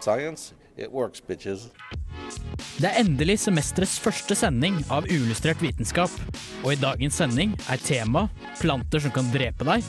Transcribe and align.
Science, 0.00 0.54
it 0.76 0.90
works, 0.92 1.20
bitches. 1.20 1.68
Det 2.80 2.88
er 2.88 3.02
endelig 3.02 3.36
semesterets 3.42 3.98
første 4.00 4.36
sending 4.38 4.78
av 4.92 5.04
Uillustrert 5.10 5.60
vitenskap, 5.60 6.12
og 6.62 6.72
i 6.72 6.78
dagens 6.80 7.18
sending 7.20 7.52
er 7.68 7.82
tema 7.84 8.26
planter 8.60 9.02
som 9.04 9.12
kan 9.12 9.28
drepe 9.34 9.66
deg, 9.68 9.84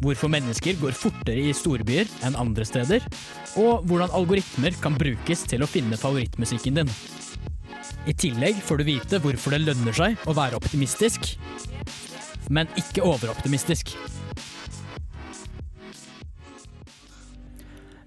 hvorfor 0.00 0.32
mennesker 0.32 0.78
går 0.80 0.96
fortere 0.96 1.48
i 1.50 1.54
storbyer 1.56 2.08
enn 2.24 2.38
andre 2.40 2.64
steder, 2.68 3.04
og 3.60 3.84
hvordan 3.90 4.14
algoritmer 4.16 4.76
kan 4.80 4.96
brukes 4.96 5.44
til 5.50 5.64
å 5.64 5.68
finne 5.68 6.00
favorittmusikken 6.00 6.80
din. 6.80 6.92
I 8.08 8.16
tillegg 8.16 8.62
får 8.64 8.80
du 8.80 8.88
vite 8.88 9.20
hvorfor 9.20 9.52
det 9.52 9.66
lønner 9.66 9.96
seg 9.96 10.28
å 10.28 10.36
være 10.38 10.56
optimistisk, 10.56 11.34
men 12.48 12.70
ikke 12.80 13.04
overoptimistisk. 13.04 13.92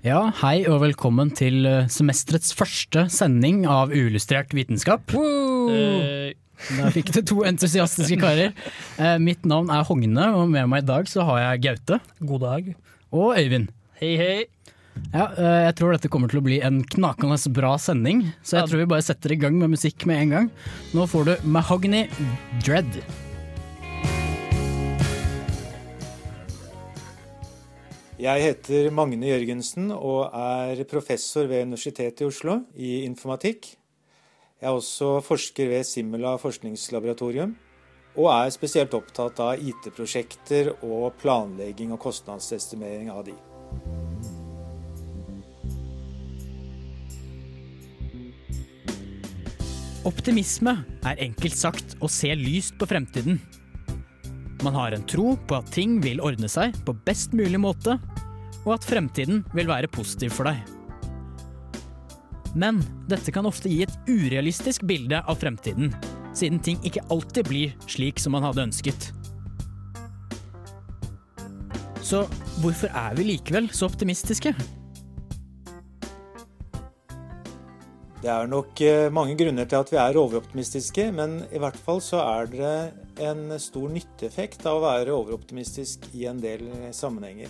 Ja, 0.01 0.31
hei 0.41 0.63
og 0.65 0.79
velkommen 0.81 1.29
til 1.37 1.61
eh, 1.69 1.83
semesterets 1.93 2.55
første 2.57 3.03
sending 3.13 3.67
av 3.69 3.91
Uillustrert 3.93 4.53
vitenskap. 4.57 5.13
Eh, 5.13 6.31
Der 6.71 6.93
fikk 6.93 7.11
du 7.13 7.19
to 7.25 7.43
entusiastiske 7.45 8.17
karer. 8.21 8.55
Eh, 8.97 9.19
Mitt 9.21 9.45
navn 9.45 9.69
er 9.73 9.85
Hogne, 9.85 10.25
og 10.39 10.49
med 10.49 10.65
meg 10.73 10.81
i 10.81 10.89
dag 10.89 11.05
så 11.09 11.25
har 11.29 11.43
jeg 11.43 11.61
Gaute. 11.67 12.01
God 12.17 12.41
dag. 12.47 12.73
Og 13.13 13.37
Øyvind. 13.37 13.69
Hei, 14.01 14.15
hei. 14.17 14.35
Ja, 15.13 15.27
eh, 15.37 15.59
jeg 15.69 15.77
tror 15.77 15.93
dette 15.93 16.09
kommer 16.11 16.33
til 16.33 16.41
å 16.41 16.45
bli 16.49 16.57
en 16.65 16.81
knakende 16.81 17.37
bra 17.53 17.75
sending, 17.79 18.25
så 18.41 18.57
jeg 18.57 18.71
tror 18.71 18.81
vi 18.81 18.89
bare 18.95 19.05
setter 19.05 19.35
i 19.37 19.41
gang 19.43 19.61
med 19.61 19.75
musikk 19.77 20.07
med 20.09 20.25
en 20.25 20.33
gang. 20.37 20.49
Nå 20.97 21.05
får 21.13 21.29
du 21.29 21.35
Mahogny 21.45 22.07
Dread. 22.65 22.97
Jeg 28.21 28.43
heter 28.43 28.91
Magne 28.93 29.31
Jørgensen 29.31 29.87
og 29.95 30.27
er 30.37 30.83
professor 30.85 31.47
ved 31.49 31.63
Universitetet 31.65 32.21
i 32.21 32.25
Oslo 32.27 32.59
i 32.77 32.89
informatikk. 33.01 33.65
Jeg 34.61 34.67
er 34.69 34.75
også 34.77 35.23
forsker 35.25 35.71
ved 35.71 35.87
Simula 35.89 36.35
forskningslaboratorium, 36.37 37.55
og 38.13 38.27
er 38.29 38.51
spesielt 38.53 38.93
opptatt 38.93 39.41
av 39.41 39.57
IT-prosjekter 39.57 40.69
og 40.85 41.15
planlegging 41.17 41.95
og 41.95 42.01
kostnadsestimering 42.03 43.09
av 43.09 43.23
de. 43.25 43.33
Optimisme 50.05 50.75
er 51.09 51.25
enkelt 51.25 51.57
sagt 51.57 51.97
å 51.97 52.11
se 52.21 52.29
lyst 52.37 52.77
på 52.77 52.85
fremtiden. 52.93 53.41
Man 54.61 54.75
har 54.77 54.93
en 54.93 55.05
tro 55.09 55.33
på 55.47 55.57
at 55.57 55.71
ting 55.73 55.95
vil 56.03 56.21
ordne 56.21 56.49
seg 56.51 56.75
på 56.85 56.93
best 57.07 57.33
mulig 57.33 57.57
måte, 57.61 57.95
og 58.61 58.75
at 58.75 58.85
fremtiden 58.85 59.41
vil 59.57 59.69
være 59.69 59.89
positiv 59.89 60.35
for 60.35 60.49
deg. 60.49 60.59
Men 62.53 62.81
dette 63.09 63.33
kan 63.33 63.47
ofte 63.47 63.71
gi 63.71 63.79
et 63.85 64.11
urealistisk 64.11 64.83
bilde 64.85 65.21
av 65.23 65.39
fremtiden, 65.41 65.95
siden 66.37 66.59
ting 66.61 66.77
ikke 66.85 67.03
alltid 67.09 67.49
blir 67.49 67.73
slik 67.89 68.21
som 68.21 68.35
man 68.35 68.45
hadde 68.45 68.67
ønsket. 68.67 69.09
Så 72.05 72.25
hvorfor 72.61 72.91
er 72.91 73.17
vi 73.17 73.31
likevel 73.31 73.71
så 73.73 73.87
optimistiske? 73.89 74.53
Det 78.21 78.29
er 78.29 78.45
nok 78.45 78.81
eh, 78.85 79.07
mange 79.09 79.33
grunner 79.33 79.65
til 79.65 79.79
at 79.81 79.89
vi 79.89 79.97
er 79.97 80.17
overoptimistiske, 80.21 81.07
men 81.17 81.39
i 81.49 81.57
hvert 81.61 81.77
fall 81.81 82.03
så 82.05 82.19
er 82.21 82.51
det 82.51 82.73
en 83.25 83.55
stor 83.57 83.89
nytteeffekt 83.89 84.67
av 84.69 84.77
å 84.77 84.83
være 84.83 85.15
overoptimistisk 85.15 86.05
i 86.13 86.27
en 86.29 86.37
del 86.43 86.67
sammenhenger. 86.93 87.49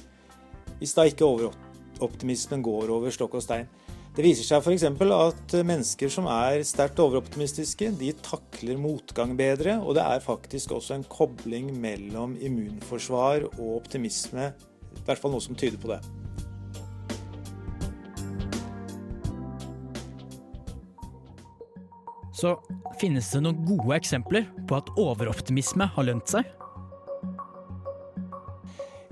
Hvis 0.80 0.96
da 0.96 1.04
ikke 1.10 1.28
overoptimismen 1.28 2.64
går 2.64 2.94
over 2.96 3.12
stokk 3.12 3.36
og 3.42 3.44
stein. 3.44 3.68
Det 4.16 4.24
viser 4.24 4.48
seg 4.48 4.64
f.eks. 4.64 4.88
at 4.88 5.58
mennesker 5.60 6.12
som 6.12 6.31
er 6.31 6.64
sterkt 6.68 7.04
overoptimistiske, 7.04 7.92
de 8.00 8.16
takler 8.24 8.80
motgang 8.80 9.36
bedre, 9.40 9.78
og 9.80 10.00
det 10.00 10.08
er 10.08 10.24
faktisk 10.24 10.72
også 10.80 10.98
en 10.98 11.08
kobling 11.08 11.72
mellom 11.84 12.40
immunforsvar 12.40 13.50
og 13.54 13.78
optimisme. 13.81 14.54
I 14.96 15.06
hvert 15.08 15.20
fall 15.20 15.36
noe 15.36 15.44
som 15.44 15.56
tyder 15.56 15.80
på 15.80 15.92
det. 15.92 16.02
Så 22.41 22.56
finnes 22.97 23.28
det 23.34 23.44
noen 23.46 23.62
gode 23.68 23.94
eksempler 24.00 24.47
på 24.69 24.79
at 24.79 24.90
overoptimisme 25.00 25.85
har 25.94 26.07
lønt 26.07 26.31
seg? 26.31 26.47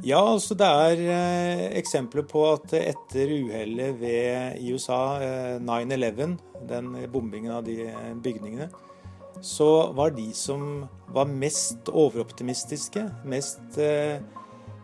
Ja, 0.02 0.22
altså 0.24 0.56
det 0.58 0.66
er 0.66 1.02
eh, 1.12 1.64
eksempler 1.78 2.24
på 2.26 2.46
at 2.54 2.72
etter 2.78 3.34
uhellet 3.36 4.00
i 4.08 4.72
USA, 4.72 5.20
eh, 5.20 5.58
9-11, 5.60 6.38
den 6.70 6.94
bombingen 7.12 7.52
av 7.58 7.66
de 7.68 7.82
eh, 7.92 8.14
bygningene, 8.24 8.70
så 9.44 9.92
var 9.94 10.16
de 10.16 10.30
som 10.34 10.88
var 11.12 11.28
mest 11.28 11.92
overoptimistiske, 11.92 13.04
mest 13.28 13.78
eh, 13.84 14.24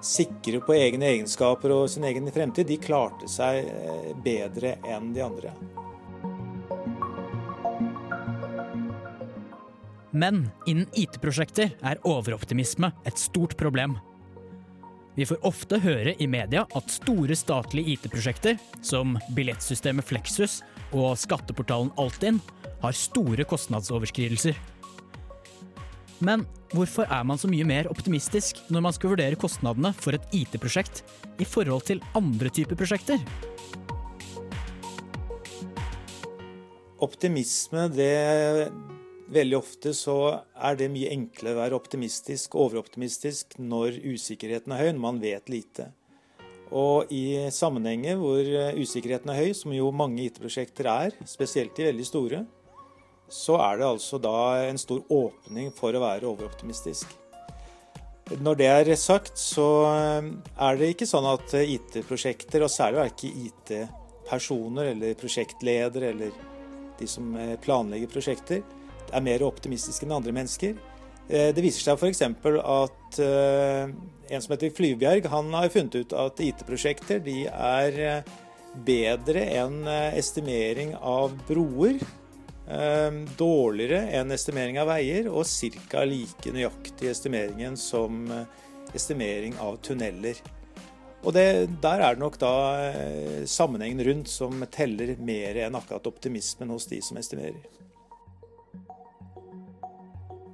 sikre 0.06 0.60
på 0.68 0.76
egne 0.76 1.08
egenskaper 1.16 1.74
og 1.74 1.88
sin 1.90 2.06
egen 2.12 2.28
fremtid, 2.36 2.68
de 2.68 2.78
klarte 2.82 3.32
seg 3.32 3.72
eh, 3.72 4.12
bedre 4.26 4.76
enn 4.84 5.14
de 5.16 5.24
andre. 5.26 5.56
Men 10.16 10.46
innen 10.64 10.88
IT-prosjekter 10.96 11.74
er 11.84 12.00
overoptimisme 12.08 12.88
et 13.04 13.20
stort 13.20 13.58
problem. 13.60 13.98
Vi 15.16 15.26
får 15.28 15.42
ofte 15.48 15.80
høre 15.84 16.14
i 16.24 16.28
media 16.28 16.64
at 16.76 16.92
store 16.92 17.36
statlige 17.36 17.98
IT-prosjekter, 17.98 18.56
som 18.80 19.18
billettsystemet 19.36 20.08
Flexus 20.08 20.62
og 20.96 21.18
skatteportalen 21.20 21.92
Altinn, 22.00 22.40
har 22.80 22.96
store 22.96 23.44
kostnadsoverskridelser. 23.48 24.56
Men 26.24 26.48
hvorfor 26.72 27.12
er 27.12 27.28
man 27.28 27.40
så 27.40 27.52
mye 27.52 27.68
mer 27.68 27.92
optimistisk 27.92 28.64
når 28.72 28.88
man 28.88 28.96
skal 28.96 29.18
vurdere 29.18 29.40
kostnadene 29.40 29.92
for 30.00 30.16
et 30.16 30.32
IT-prosjekt 30.36 31.04
i 31.44 31.48
forhold 31.48 31.88
til 31.92 32.04
andre 32.16 32.52
typer 32.56 32.80
prosjekter? 32.80 33.20
Optimisme, 37.04 37.90
det 37.92 38.12
Veldig 39.26 39.58
ofte 39.58 39.92
så 39.98 40.16
er 40.54 40.76
det 40.78 40.92
mye 40.94 41.10
enklere 41.16 41.56
å 41.56 41.62
være 41.64 41.78
optimistisk, 41.80 42.58
overoptimistisk, 42.62 43.56
når 43.58 43.98
usikkerheten 44.04 44.76
er 44.76 44.84
høy, 44.84 44.90
når 44.92 45.02
man 45.08 45.22
vet 45.24 45.50
lite. 45.50 45.88
Og 46.76 47.10
i 47.14 47.48
sammenhenger 47.54 48.20
hvor 48.22 48.46
usikkerheten 48.78 49.32
er 49.34 49.42
høy, 49.42 49.52
som 49.58 49.74
jo 49.74 49.90
mange 49.94 50.28
IT-prosjekter 50.28 50.90
er, 50.92 51.18
spesielt 51.30 51.74
de 51.78 51.90
veldig 51.90 52.06
store, 52.06 52.44
så 53.26 53.58
er 53.66 53.82
det 53.82 53.88
altså 53.88 54.22
da 54.22 54.38
en 54.68 54.78
stor 54.78 55.02
åpning 55.10 55.72
for 55.74 55.98
å 55.98 56.04
være 56.04 56.30
overoptimistisk. 56.30 57.10
Når 58.42 58.58
det 58.58 58.70
er 58.70 58.96
sagt, 58.98 59.38
så 59.42 59.86
er 59.86 60.78
det 60.78 60.94
ikke 60.94 61.10
sånn 61.10 61.26
at 61.30 61.58
IT-prosjekter, 61.62 62.66
og 62.66 62.74
særlig 62.74 63.12
ikke 63.12 63.34
IT-personer 63.50 64.94
eller 64.94 65.18
prosjektledere 65.18 66.14
eller 66.14 66.42
de 67.00 67.10
som 67.10 67.34
planlegger 67.62 68.10
prosjekter, 68.10 68.62
er 69.16 69.24
mer 69.26 69.46
optimistiske 69.48 70.08
enn 70.08 70.18
andre 70.18 70.36
mennesker. 70.36 70.76
Det 71.26 71.62
viser 71.64 71.82
seg 71.82 71.98
f.eks. 71.98 72.22
at 72.22 73.18
en 73.18 74.44
som 74.44 74.52
heter 74.54 74.74
Flyvbjerg, 74.78 75.26
han 75.32 75.48
har 75.58 75.72
funnet 75.74 75.96
ut 75.98 76.14
at 76.14 76.42
IT-prosjekter 76.44 77.24
de 77.26 77.48
er 77.50 78.22
bedre 78.86 79.42
enn 79.56 79.88
estimering 80.14 80.94
av 81.00 81.34
broer. 81.48 81.98
Dårligere 83.38 84.04
enn 84.20 84.34
estimering 84.34 84.78
av 84.82 84.90
veier, 84.90 85.32
og 85.34 85.50
ca. 85.90 86.06
like 86.06 86.54
nøyaktig 86.54 87.10
estimeringen 87.10 87.78
som 87.78 88.26
estimering 88.94 89.58
av 89.62 89.78
tunneler. 89.86 90.38
Og 91.26 91.34
det, 91.34 91.70
Der 91.82 92.02
er 92.06 92.14
det 92.14 92.22
nok 92.22 92.38
da 92.38 92.54
sammenhengen 93.50 94.04
rundt 94.06 94.30
som 94.30 94.62
teller 94.70 95.16
mer 95.18 95.58
enn 95.66 95.78
akkurat 95.78 96.06
optimismen 96.06 96.70
hos 96.70 96.86
de 96.86 97.02
som 97.02 97.18
estimerer. 97.18 97.62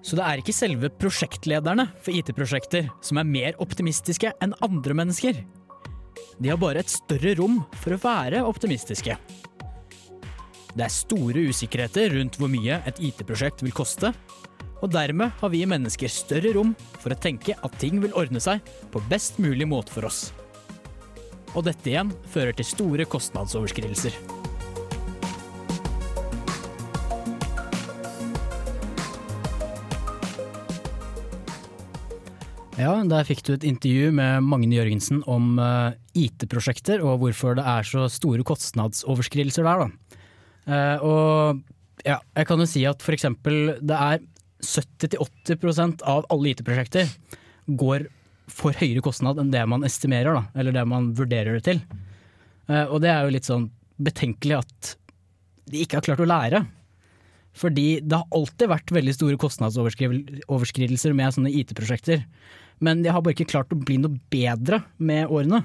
Så 0.01 0.17
det 0.17 0.25
er 0.25 0.41
ikke 0.41 0.55
selve 0.55 0.89
prosjektlederne 1.01 1.85
for 2.01 2.15
IT-prosjekter 2.15 2.89
som 3.05 3.19
er 3.21 3.29
mer 3.29 3.57
optimistiske 3.61 4.33
enn 4.41 4.55
andre 4.65 4.97
mennesker. 4.97 5.43
De 6.41 6.49
har 6.49 6.57
bare 6.61 6.81
et 6.81 6.89
større 6.89 7.35
rom 7.37 7.59
for 7.83 7.93
å 7.93 8.01
være 8.01 8.41
optimistiske. 8.49 9.17
Det 10.71 10.85
er 10.85 10.93
store 10.93 11.43
usikkerheter 11.51 12.15
rundt 12.15 12.37
hvor 12.39 12.49
mye 12.51 12.79
et 12.87 13.01
IT-prosjekt 13.03 13.61
vil 13.61 13.75
koste, 13.75 14.13
og 14.81 14.89
dermed 14.89 15.35
har 15.37 15.51
vi 15.53 15.61
mennesker 15.69 16.09
større 16.09 16.55
rom 16.55 16.73
for 16.97 17.13
å 17.13 17.19
tenke 17.21 17.53
at 17.53 17.77
ting 17.81 18.01
vil 18.01 18.15
ordne 18.17 18.41
seg 18.41 18.63
på 18.93 19.03
best 19.11 19.37
mulig 19.43 19.67
måte 19.69 19.93
for 19.93 20.07
oss. 20.09 20.31
Og 21.53 21.67
dette 21.67 21.91
igjen 21.91 22.13
fører 22.31 22.55
til 22.57 22.65
store 22.65 23.05
kostnadsoverskridelser. 23.11 24.15
Ja, 32.79 32.93
der 33.03 33.25
fikk 33.27 33.41
du 33.43 33.51
et 33.53 33.65
intervju 33.67 34.13
med 34.15 34.45
Magne 34.47 34.77
Jørgensen 34.77 35.19
om 35.29 35.57
eh, 35.59 35.97
IT-prosjekter 36.23 37.03
og 37.03 37.19
hvorfor 37.19 37.57
det 37.59 37.65
er 37.67 37.87
så 37.87 38.05
store 38.11 38.45
kostnadsoverskridelser 38.47 39.67
der. 39.67 39.83
Da. 39.83 40.21
Eh, 40.71 41.03
og 41.03 41.59
ja, 42.07 42.21
jeg 42.37 42.47
kan 42.47 42.63
jo 42.63 42.69
si 42.69 42.85
at 42.87 43.03
eksempel 43.11 43.75
det 43.83 43.97
er 43.97 44.23
70-80% 44.63 46.05
av 46.07 46.25
alle 46.31 46.53
IT-prosjekter 46.53 47.11
går 47.67 48.07
for 48.51 48.75
høyere 48.79 49.03
kostnad 49.03 49.39
enn 49.41 49.51
det 49.51 49.63
man 49.69 49.83
estimerer, 49.87 50.39
da, 50.39 50.43
eller 50.55 50.75
det 50.75 50.87
man 50.87 51.11
vurderer 51.17 51.59
det 51.59 51.65
til. 51.67 51.83
Eh, 52.71 52.85
og 52.87 53.01
det 53.03 53.11
er 53.11 53.25
jo 53.25 53.35
litt 53.35 53.51
sånn 53.51 53.67
betenkelig 54.01 54.61
at 54.61 54.93
de 55.71 55.83
ikke 55.83 55.99
har 55.99 56.07
klart 56.07 56.23
å 56.23 56.29
lære. 56.29 56.63
Fordi 57.57 57.99
det 57.99 58.15
har 58.15 58.31
alltid 58.31 58.71
vært 58.71 58.93
veldig 58.95 59.13
store 59.15 59.39
kostnadsoverskridelser 59.39 61.15
med 61.17 61.35
sånne 61.35 61.51
IT-prosjekter. 61.51 62.23
Men 62.81 63.03
de 63.05 63.13
har 63.13 63.21
bare 63.21 63.37
ikke 63.37 63.51
klart 63.53 63.73
å 63.73 63.79
bli 63.79 63.99
noe 64.01 64.17
bedre 64.33 64.81
med 64.97 65.29
årene. 65.29 65.63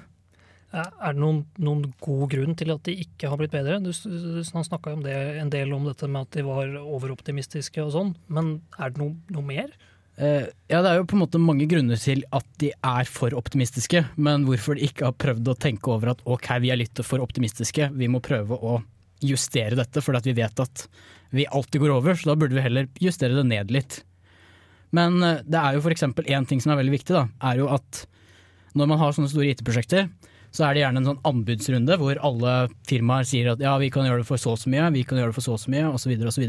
Er 0.77 1.15
det 1.15 1.21
noen, 1.23 1.45
noen 1.63 1.85
god 2.05 2.27
grunn 2.35 2.57
til 2.59 2.73
at 2.75 2.83
de 2.85 2.97
ikke 3.07 3.31
har 3.33 3.41
blitt 3.41 3.55
bedre? 3.55 3.79
Du, 3.81 3.93
du 3.93 4.41
snakka 4.45 4.93
en 4.93 5.53
del 5.53 5.73
om 5.73 5.87
dette 5.89 6.09
med 6.11 6.27
at 6.27 6.37
de 6.37 6.45
var 6.45 6.75
overoptimistiske 6.83 7.81
og 7.85 7.95
sånn, 7.95 8.17
men 8.29 8.59
er 8.77 8.93
det 8.93 9.01
noe, 9.01 9.15
noe 9.33 9.47
mer? 9.47 9.71
Uh, 10.17 10.49
ja, 10.73 10.81
det 10.81 10.91
er 10.91 10.99
jo 10.99 11.09
på 11.09 11.17
en 11.17 11.23
måte 11.27 11.41
mange 11.41 11.69
grunner 11.69 12.01
til 12.01 12.23
at 12.35 12.47
de 12.61 12.71
er 12.73 13.09
for 13.09 13.37
optimistiske, 13.37 14.01
men 14.17 14.47
hvorfor 14.49 14.77
de 14.77 14.89
ikke 14.89 15.11
har 15.11 15.17
prøvd 15.21 15.53
å 15.53 15.57
tenke 15.61 15.93
over 15.93 16.15
at 16.15 16.23
ok, 16.25 16.51
vi 16.65 16.73
er 16.73 16.81
litt 16.81 17.01
for 17.05 17.25
optimistiske, 17.25 17.91
vi 17.97 18.09
må 18.13 18.23
prøve 18.25 18.57
å 18.57 18.79
justere 19.25 19.77
dette, 19.79 20.03
for 20.05 20.17
vi 20.25 20.37
vet 20.37 20.61
at 20.61 20.87
vi 21.37 21.49
alltid 21.49 21.85
går 21.85 21.95
over, 21.99 22.17
så 22.17 22.31
da 22.33 22.37
burde 22.41 22.57
vi 22.57 22.65
heller 22.65 22.89
justere 23.01 23.37
det 23.37 23.47
ned 23.49 23.73
litt. 23.73 24.01
Men 24.95 25.19
uh, 25.23 25.43
det 25.43 25.59
er 25.59 25.77
jo 25.77 25.83
f.eks. 25.83 26.07
én 26.07 26.47
ting 26.49 26.63
som 26.63 26.75
er 26.75 26.81
veldig 26.83 26.95
viktig, 26.95 27.17
da, 27.17 27.27
er 27.51 27.63
jo 27.63 27.71
at 27.75 28.05
når 28.77 28.91
man 28.93 29.01
har 29.01 29.15
sånne 29.17 29.33
store 29.33 29.51
IT-prosjekter, 29.55 30.11
så 30.55 30.67
er 30.67 30.77
det 30.77 30.83
gjerne 30.85 31.03
en 31.03 31.09
sånn 31.11 31.25
anbudsrunde 31.27 31.97
hvor 32.01 32.19
alle 32.25 32.55
firmaer 32.89 33.27
sier 33.29 33.53
at 33.53 33.63
ja, 33.63 33.75
vi 33.81 33.91
kan 33.93 34.07
gjøre 34.07 34.23
det 34.23 34.29
for 34.29 34.41
så 34.41 34.55
og 34.55 34.61
så 34.61 34.73
mye, 34.73 34.89
vi 34.95 35.05
kan 35.09 35.21
gjøre 35.21 35.33
det 35.33 35.37
for 35.37 35.45
så 35.45 35.57
og 35.57 35.63
så 35.63 35.73
mye, 35.73 35.89
osv. 35.91 36.13
osv. 36.31 36.45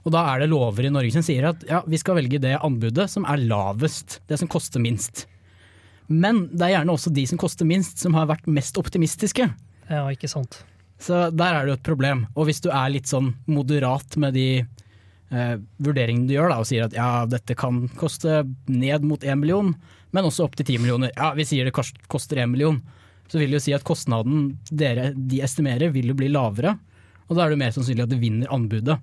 Og 0.00 0.14
da 0.14 0.22
er 0.32 0.42
det 0.42 0.50
lover 0.50 0.86
i 0.86 0.92
Norge 0.92 1.12
som 1.14 1.24
sier 1.24 1.48
at 1.50 1.64
ja, 1.68 1.82
vi 1.86 1.98
skal 2.00 2.18
velge 2.20 2.40
det 2.42 2.56
anbudet 2.60 3.08
som 3.12 3.26
er 3.28 3.42
lavest, 3.42 4.20
det 4.30 4.38
som 4.40 4.50
koster 4.50 4.82
minst. 4.82 5.26
Men 6.10 6.46
det 6.50 6.66
er 6.66 6.74
gjerne 6.78 6.94
også 6.96 7.12
de 7.14 7.26
som 7.30 7.38
koster 7.38 7.68
minst, 7.68 8.00
som 8.02 8.16
har 8.18 8.30
vært 8.30 8.48
mest 8.50 8.78
optimistiske. 8.80 9.46
Ja, 9.90 10.04
ikke 10.10 10.30
sant. 10.30 10.62
Så 11.00 11.28
der 11.32 11.54
er 11.54 11.64
det 11.64 11.74
jo 11.74 11.78
et 11.78 11.86
problem. 11.86 12.24
Og 12.34 12.48
hvis 12.48 12.62
du 12.64 12.70
er 12.72 12.90
litt 12.92 13.10
sånn 13.10 13.32
moderat 13.48 14.18
med 14.20 14.34
de 14.36 14.48
eh, 15.30 15.56
vurderingen 15.82 16.26
du 16.28 16.34
gjør, 16.36 16.52
da, 16.52 16.60
og 16.62 16.68
sier 16.68 16.86
at 16.86 16.96
ja, 16.96 17.24
dette 17.30 17.56
kan 17.58 17.84
koste 18.00 18.42
ned 18.70 19.06
mot 19.06 19.22
én 19.24 19.40
million, 19.40 19.72
men 20.10 20.26
også 20.26 20.46
opp 20.46 20.58
til 20.58 20.68
ti 20.68 20.78
millioner. 20.80 21.12
Ja, 21.16 21.32
vi 21.38 21.46
sier 21.48 21.68
det 21.68 21.74
koster 21.74 22.42
én 22.42 22.52
million. 22.52 22.80
Så 23.30 23.38
vil 23.38 23.52
det 23.52 23.60
jo 23.60 23.64
si 23.68 23.74
at 23.76 23.86
kostnaden 23.86 24.56
dere 24.74 25.12
de 25.14 25.42
estimerer, 25.46 25.92
vil 25.94 26.10
jo 26.10 26.18
bli 26.18 26.32
lavere. 26.32 26.74
Og 27.30 27.36
da 27.38 27.44
er 27.44 27.52
det 27.52 27.60
mer 27.60 27.74
sannsynlig 27.74 28.08
at 28.08 28.10
det 28.10 28.18
vinner 28.22 28.50
anbudet. 28.50 28.98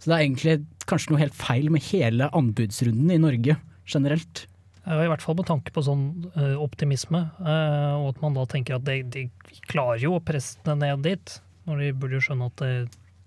Så 0.00 0.10
det 0.10 0.16
er 0.16 0.24
egentlig 0.24 0.54
kanskje 0.90 1.12
noe 1.12 1.22
helt 1.22 1.36
feil 1.38 1.68
med 1.70 1.84
hele 1.90 2.26
anbudsrunden 2.34 3.12
i 3.14 3.20
Norge 3.22 3.54
generelt. 3.90 4.46
I 4.90 5.06
hvert 5.10 5.22
fall 5.22 5.36
med 5.38 5.46
tanke 5.46 5.74
på 5.74 5.84
sånn 5.84 6.06
uh, 6.34 6.56
optimisme, 6.58 7.20
uh, 7.44 8.00
og 8.00 8.14
at 8.14 8.22
man 8.24 8.34
da 8.34 8.46
tenker 8.48 8.78
at 8.78 8.86
de, 8.86 9.02
de, 9.12 9.26
klarer 9.68 10.00
jo 10.02 10.16
å 10.16 10.24
presse 10.24 10.58
det 10.66 10.74
ned 10.80 11.04
dit. 11.04 11.34
Når 11.68 11.82
de 11.84 11.90
burde 12.00 12.16
jo 12.16 12.24
skjønne 12.24 12.48
at 12.48 12.62
det, 12.64 12.70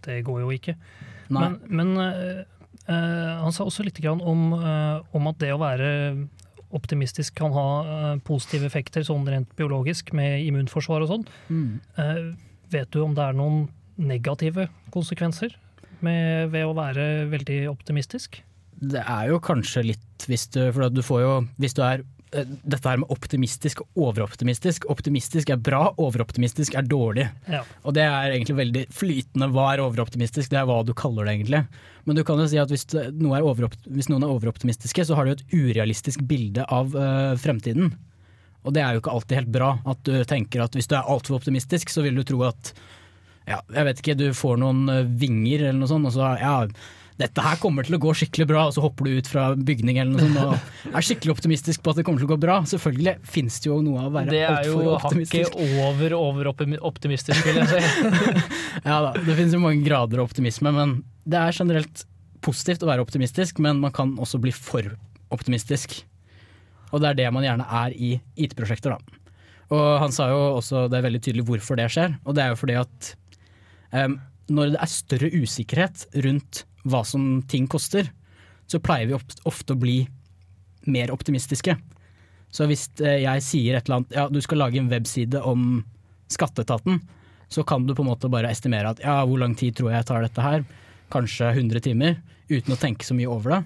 det 0.07 0.21
går 0.27 0.43
jo 0.43 0.53
ikke. 0.53 0.75
Nei. 1.33 1.49
Men, 1.49 1.59
men 1.69 1.93
uh, 1.99 3.41
han 3.43 3.55
sa 3.55 3.67
også 3.67 3.85
litt 3.85 4.01
om, 4.09 4.53
om, 4.53 5.27
at 5.29 5.39
det 5.41 5.53
å 5.55 5.61
være 5.61 5.89
optimistisk 6.73 7.35
kan 7.37 7.53
ha 7.53 7.67
positive 8.25 8.65
effekter 8.65 9.05
sånn 9.05 9.27
rent 9.29 9.51
biologisk, 9.55 10.09
med 10.17 10.41
immunforsvar 10.47 11.05
og 11.05 11.11
sånn. 11.11 11.27
Mm. 11.53 12.33
vet 12.73 12.89
du 12.91 13.03
om 13.03 13.13
det 13.13 13.27
er 13.27 13.37
noen 13.37 13.67
negative 14.01 14.67
konsekvenser 14.91 15.53
med, 16.03 16.49
ved 16.51 16.65
å 16.65 16.73
være 16.75 17.27
veldig 17.31 17.59
optimistisk? 17.71 18.41
Det 18.83 19.03
er 19.05 19.29
jo 19.31 19.39
kanskje 19.43 19.85
litt 19.93 20.27
hvis 20.27 20.47
du 20.51 20.59
For 20.73 20.89
du 20.91 21.01
får 21.05 21.19
jo 21.21 21.33
Hvis 21.61 21.75
du 21.77 21.83
er 21.85 22.03
dette 22.33 22.89
her 22.89 22.99
med 23.01 23.11
optimistisk 23.13 23.83
og 23.83 24.07
overoptimistisk. 24.09 24.87
Optimistisk 24.91 25.51
er 25.53 25.59
bra, 25.61 25.85
overoptimistisk 26.01 26.77
er 26.79 26.87
dårlig. 26.87 27.27
Ja. 27.51 27.61
Og 27.83 27.95
det 27.97 28.05
er 28.07 28.33
egentlig 28.33 28.57
veldig 28.57 28.85
flytende. 28.93 29.49
Hva 29.53 29.67
er 29.73 29.83
overoptimistisk? 29.85 30.51
Det 30.51 30.59
er 30.61 30.69
hva 30.69 30.79
du 30.85 30.93
kaller 30.97 31.29
det, 31.29 31.35
egentlig. 31.37 31.63
Men 32.07 32.17
du 32.17 32.23
kan 32.27 32.41
jo 32.41 32.47
si 32.49 32.59
at 32.61 32.73
hvis, 32.73 32.87
noe 33.19 33.39
er 33.39 33.67
hvis 33.93 34.09
noen 34.11 34.25
er 34.25 34.33
overoptimistiske, 34.33 35.05
så 35.07 35.19
har 35.19 35.27
du 35.27 35.35
et 35.35 35.45
urealistisk 35.53 36.25
bilde 36.27 36.65
av 36.73 36.97
uh, 36.97 37.37
fremtiden. 37.39 37.93
Og 38.63 38.75
det 38.75 38.83
er 38.83 38.95
jo 38.95 39.03
ikke 39.03 39.13
alltid 39.13 39.39
helt 39.41 39.53
bra. 39.53 39.69
At 39.89 40.03
du 40.07 40.15
tenker 40.27 40.65
at 40.65 40.75
hvis 40.75 40.89
du 40.89 40.97
er 40.97 41.07
altfor 41.07 41.39
optimistisk, 41.39 41.91
så 41.91 42.03
vil 42.05 42.17
du 42.17 42.25
tro 42.27 42.43
at 42.47 42.73
ja, 43.43 43.59
jeg 43.75 43.87
vet 43.89 43.99
ikke, 43.99 44.19
du 44.19 44.27
får 44.35 44.59
noen 44.61 44.85
eh, 44.87 45.07
vinger 45.19 45.65
eller 45.65 45.81
noe 45.81 45.91
sånt, 45.91 46.07
og 46.07 46.13
så 46.15 46.29
ja, 46.39 46.53
dette 47.19 47.43
her 47.45 47.59
kommer 47.61 47.85
til 47.85 47.97
å 47.97 48.01
gå 48.01 48.13
skikkelig 48.17 48.47
bra, 48.49 48.65
og 48.67 48.75
så 48.75 48.83
hopper 48.83 49.07
du 49.07 49.19
ut 49.19 49.29
fra 49.29 49.45
bygning 49.55 49.99
eller 50.01 50.13
noe 50.15 50.25
sånt 50.25 50.39
og 50.43 50.95
er 50.97 51.05
skikkelig 51.05 51.35
optimistisk 51.35 51.83
på 51.83 51.93
at 51.93 51.99
det 51.99 52.05
kommer 52.07 52.23
til 52.23 52.29
å 52.29 52.33
gå 52.33 52.39
bra. 52.41 52.57
Selvfølgelig 52.69 53.15
finnes 53.35 53.59
det 53.63 53.69
jo 53.69 53.79
noe 53.85 54.07
å 54.07 54.13
være 54.13 54.39
altfor 54.49 54.89
optimistisk. 54.97 55.33
Det 55.33 55.61
er 55.61 55.69
jo 55.69 55.85
hakket 55.85 55.85
over 55.87 56.17
over-optimistisk, 56.19 57.47
vil 57.47 57.61
jeg 57.61 57.69
si. 57.71 58.43
ja 58.89 58.99
da, 59.07 59.13
det 59.17 59.37
finnes 59.39 59.57
jo 59.57 59.63
mange 59.63 59.85
grader 59.85 60.21
av 60.21 60.29
optimisme, 60.31 60.73
men 60.75 60.99
det 61.29 61.39
er 61.39 61.59
generelt 61.59 62.05
positivt 62.43 62.83
å 62.83 62.91
være 62.91 63.05
optimistisk, 63.05 63.61
men 63.63 63.81
man 63.83 63.93
kan 63.95 64.17
også 64.19 64.41
bli 64.43 64.53
for 64.55 64.95
optimistisk. 65.33 66.01
Og 66.93 67.01
det 67.01 67.13
er 67.13 67.21
det 67.23 67.33
man 67.33 67.45
gjerne 67.45 67.67
er 67.83 67.93
i 67.95 68.15
IT-prosjekter, 68.35 68.97
da. 68.97 69.19
Og 69.73 69.85
han 70.03 70.11
sa 70.13 70.27
jo 70.29 70.39
også, 70.59 70.87
det 70.91 70.99
er 70.99 71.05
veldig 71.07 71.21
tydelig 71.23 71.45
hvorfor 71.47 71.79
det 71.79 71.87
skjer, 71.93 72.17
og 72.27 72.35
det 72.37 72.43
er 72.43 72.51
jo 72.51 72.59
fordi 72.59 72.75
at 72.81 73.13
Um, 73.93 74.17
når 74.49 74.73
det 74.73 74.79
er 74.81 74.89
større 74.91 75.29
usikkerhet 75.37 76.07
rundt 76.25 76.63
hva 76.83 77.03
som 77.07 77.41
ting 77.49 77.67
koster, 77.71 78.09
så 78.67 78.79
pleier 78.83 79.09
vi 79.09 79.17
ofte 79.47 79.75
å 79.75 79.79
bli 79.79 80.03
mer 80.89 81.11
optimistiske. 81.13 81.75
Så 82.53 82.67
hvis 82.69 82.85
eh, 83.01 83.23
jeg 83.23 83.43
sier 83.45 83.77
et 83.77 83.87
eller 83.87 84.01
annet, 84.01 84.15
ja 84.15 84.27
du 84.29 84.39
skal 84.43 84.61
lage 84.61 84.79
en 84.79 84.91
webside 84.91 85.39
om 85.41 85.81
skatteetaten, 86.31 86.99
så 87.53 87.63
kan 87.67 87.85
du 87.85 87.93
på 87.95 88.03
en 88.03 88.11
måte 88.11 88.31
bare 88.31 88.51
estimere 88.53 88.93
at 88.93 89.01
ja, 89.03 89.19
hvor 89.27 89.41
lang 89.41 89.55
tid 89.57 89.77
tror 89.77 89.93
jeg 89.93 90.07
tar 90.09 90.25
dette 90.25 90.43
her? 90.43 90.63
Kanskje 91.13 91.51
100 91.53 91.83
timer, 91.85 92.17
uten 92.49 92.73
å 92.73 92.79
tenke 92.79 93.05
så 93.05 93.17
mye 93.17 93.29
over 93.29 93.55
det. 93.55 93.61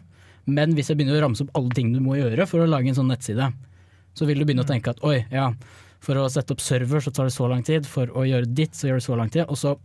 Men 0.48 0.76
hvis 0.76 0.92
jeg 0.92 1.00
begynner 1.00 1.20
å 1.20 1.26
ramse 1.26 1.44
opp 1.44 1.56
alle 1.60 1.76
ting 1.76 1.92
du 1.94 2.00
må 2.04 2.18
gjøre 2.20 2.48
for 2.48 2.64
å 2.64 2.70
lage 2.70 2.92
en 2.92 2.98
sånn 2.98 3.12
nettside, 3.12 3.50
så 4.18 4.28
vil 4.28 4.40
du 4.40 4.48
begynne 4.48 4.66
å 4.66 4.68
tenke 4.68 4.92
at 4.92 5.04
oi, 5.06 5.20
ja, 5.32 5.52
for 6.04 6.20
å 6.20 6.28
sette 6.32 6.56
opp 6.56 6.64
server 6.64 7.04
så 7.04 7.12
tar 7.14 7.28
det 7.28 7.36
så 7.36 7.48
lang 7.52 7.64
tid, 7.68 7.88
for 7.90 8.12
å 8.16 8.26
gjøre 8.28 8.50
ditt 8.56 8.76
så 8.78 8.90
gjør 8.90 9.00
det 9.00 9.06
så 9.08 9.18
lang 9.20 9.32
tid, 9.34 9.46
og 9.48 9.60
så 9.60 9.76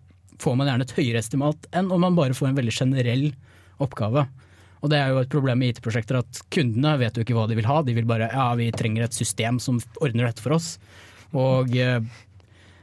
får 0.40 0.56
man 0.58 0.70
gjerne 0.70 0.86
et 0.88 0.94
høyere 0.96 1.20
estimat 1.22 1.68
enn 1.76 1.90
om 1.92 2.02
man 2.04 2.16
bare 2.16 2.36
får 2.36 2.50
en 2.50 2.58
veldig 2.58 2.74
generell 2.76 3.26
oppgave. 3.82 4.26
Og 4.82 4.90
det 4.90 4.98
er 4.98 5.12
jo 5.12 5.20
et 5.22 5.30
problem 5.30 5.60
med 5.62 5.76
IT-prosjekter 5.76 6.18
at 6.18 6.42
kundene 6.52 6.96
vet 6.98 7.16
jo 7.16 7.22
ikke 7.22 7.36
hva 7.36 7.46
de 7.50 7.56
vil 7.58 7.68
ha. 7.70 7.78
De 7.86 7.94
vil 7.94 8.08
bare 8.08 8.30
ja, 8.32 8.48
vi 8.58 8.72
trenger 8.74 9.06
et 9.06 9.14
system 9.14 9.60
som 9.62 9.78
ordner 10.02 10.26
dette 10.26 10.42
for 10.42 10.56
oss. 10.56 10.74
Og 11.38 11.70
eh, 11.78 12.00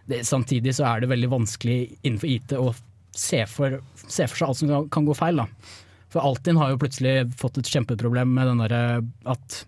det, 0.09 0.23
samtidig 0.27 0.77
så 0.77 0.87
er 0.87 1.03
det 1.03 1.11
veldig 1.11 1.31
vanskelig 1.33 1.79
innenfor 1.99 2.31
IT 2.31 2.55
å 2.55 2.71
se 3.15 3.43
for, 3.51 3.81
se 4.05 4.29
for 4.29 4.39
seg 4.39 4.47
alt 4.47 4.61
som 4.61 4.89
kan 4.93 5.07
gå 5.07 5.17
feil. 5.17 5.43
da. 5.43 5.75
For 6.09 6.23
Altinn 6.23 6.57
har 6.61 6.71
jo 6.71 6.79
plutselig 6.81 7.27
fått 7.37 7.59
et 7.59 7.69
kjempeproblem 7.69 8.31
med 8.33 8.47
den 8.49 8.63
derre 8.63 8.83
at 9.29 9.59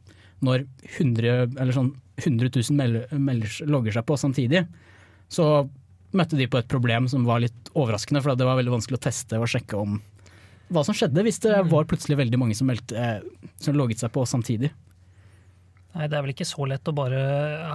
når 0.41 0.63
100, 0.97 1.73
sånn 1.75 1.91
100 2.21 2.49
000 2.55 2.77
melder, 2.77 3.11
melder, 3.17 3.59
logger 3.69 3.97
seg 3.97 4.07
på 4.07 4.17
samtidig, 4.17 4.63
så 5.31 5.67
møtte 6.17 6.39
de 6.39 6.47
på 6.51 6.59
et 6.59 6.69
problem 6.71 7.07
som 7.11 7.25
var 7.27 7.43
litt 7.43 7.73
overraskende. 7.73 8.23
For 8.23 8.37
det 8.37 8.47
var 8.47 8.59
veldig 8.59 8.77
vanskelig 8.77 8.99
å 8.99 9.05
teste 9.09 9.39
og 9.41 9.49
sjekke 9.51 9.79
om 9.79 9.99
hva 10.71 10.85
som 10.87 10.95
skjedde 10.95 11.25
hvis 11.25 11.41
det 11.43 11.57
var 11.67 11.89
plutselig 11.89 12.15
veldig 12.21 12.39
mange 12.39 12.55
som, 12.55 12.69
meldte, 12.71 12.95
eh, 12.95 13.49
som 13.59 13.75
logget 13.75 13.99
seg 13.99 14.13
på 14.15 14.23
samtidig. 14.29 14.71
Nei, 15.91 16.05
det 16.07 16.15
er 16.15 16.21
vel 16.23 16.31
ikke 16.31 16.47
så 16.47 16.63
lett 16.69 16.87
å 16.87 16.93
bare 16.95 17.17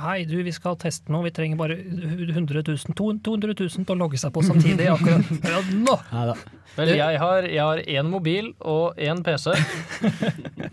Hei, 0.01 0.23
du, 0.25 0.39
vi 0.41 0.53
skal 0.55 0.79
teste 0.81 1.13
noe. 1.13 1.27
Vi 1.27 1.35
trenger 1.37 1.59
bare 1.61 1.75
100 1.77 2.63
000, 2.65 2.95
200 2.97 3.53
000 3.59 3.85
til 3.85 3.93
å 3.93 3.99
logge 4.01 4.21
seg 4.21 4.33
på 4.33 4.45
samtidig 4.47 4.87
akkurat 4.95 5.29
ja, 5.45 5.61
nå. 5.75 5.99
Neida. 6.15 6.37
Vel, 6.79 6.93
jeg 6.97 7.21
har, 7.21 7.49
jeg 7.49 7.61
har 7.61 7.83
én 7.85 8.09
mobil 8.13 8.49
og 8.65 8.97
én 8.97 9.21
PC. 9.25 9.53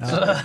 Ja. 0.03 0.38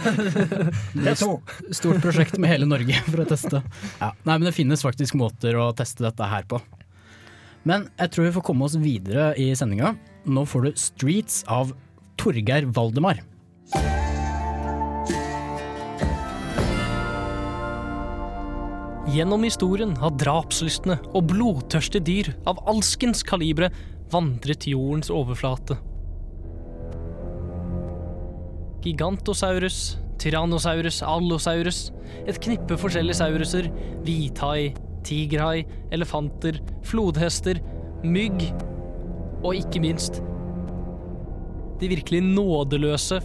det 0.94 1.14
er 1.14 1.16
to. 1.18 1.38
Stort 1.70 2.02
prosjekt 2.02 2.38
med 2.38 2.50
hele 2.50 2.66
Norge 2.66 2.98
for 3.06 3.22
å 3.22 3.28
teste. 3.30 3.62
Ja. 4.02 4.12
Nei, 4.26 4.34
men 4.34 4.48
det 4.50 4.56
finnes 4.58 4.82
faktisk 4.86 5.18
måter 5.18 5.58
å 5.58 5.70
teste 5.78 6.06
dette 6.06 6.30
her 6.30 6.46
på. 6.50 6.60
Men 7.68 7.88
jeg 7.98 8.14
tror 8.14 8.28
vi 8.28 8.36
får 8.38 8.46
komme 8.48 8.64
oss 8.64 8.78
videre 8.80 9.32
i 9.36 9.50
sendinga. 9.58 9.92
Nå 10.24 10.44
får 10.48 10.64
du 10.64 10.70
'Streets' 10.72 11.42
av 11.52 11.74
Torgeir 12.16 12.64
Valdemar. 12.72 13.20
Gjennom 19.08 19.44
historien 19.44 19.94
har 19.96 20.16
drapslystne 20.20 20.98
og 21.16 21.28
blodtørste 21.30 22.00
dyr 22.04 22.34
av 22.46 22.60
alskens 22.68 23.22
kalibre 23.24 23.70
vandret 24.12 24.66
jordens 24.68 25.08
overflate. 25.12 25.78
Gigantosaurus, 28.84 29.98
Tyrannosaurus, 30.20 31.02
Allosaurus, 31.02 31.90
et 32.26 32.40
knippe 32.40 32.76
forskjellige 32.80 33.20
sauruser, 33.20 33.72
hvithai, 34.04 34.74
tigerhai, 35.06 35.66
elefanter, 35.94 36.60
flodhester, 36.86 37.60
mygg 38.04 38.42
og 39.42 39.54
ikke 39.54 39.82
minst 39.82 40.22
de 41.78 41.90
virkelig 41.92 42.22
nådeløse 42.26 43.20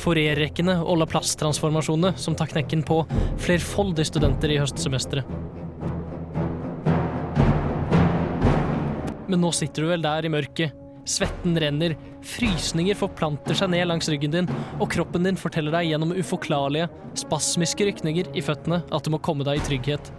Forerrekkende 0.00 0.78
og 0.80 1.02
Plass-transformasjonene 1.12 2.14
som 2.16 2.36
tar 2.38 2.48
knekken 2.48 2.80
på 2.88 3.02
flerfoldige 3.42 4.08
studenter 4.08 4.54
i 4.54 4.56
høstsemesteret. 4.56 5.28
Men 9.28 9.44
nå 9.44 9.50
sitter 9.52 9.84
du 9.84 9.90
vel 9.90 10.06
der 10.06 10.24
i 10.24 10.32
mørket. 10.32 10.72
Svetten 11.04 11.58
renner, 11.60 11.98
frysninger 12.26 12.98
forplanter 12.98 13.56
seg 13.56 13.72
ned 13.72 13.88
langs 13.88 14.08
ryggen 14.12 14.34
din, 14.34 14.50
og 14.78 14.90
kroppen 14.92 15.26
din 15.26 15.38
forteller 15.40 15.74
deg 15.74 15.90
gjennom 15.90 16.14
uforklarlige, 16.16 16.88
spasmiske 17.18 17.88
rykninger 17.88 18.30
i 18.36 18.44
føttene 18.44 18.82
at 18.90 19.06
du 19.06 19.12
må 19.14 19.22
komme 19.24 19.46
deg 19.46 19.60
i 19.60 19.66
trygghet. 19.68 20.12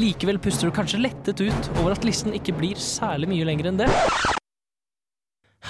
Likevel 0.00 0.40
puster 0.42 0.68
du 0.68 0.76
kanskje 0.76 1.02
lettet 1.02 1.42
ut 1.44 1.70
over 1.80 1.92
at 1.96 2.04
listen 2.06 2.34
ikke 2.36 2.54
blir 2.56 2.80
særlig 2.80 3.28
mye 3.32 3.48
lenger 3.48 3.70
enn 3.70 3.82
det. 3.84 3.90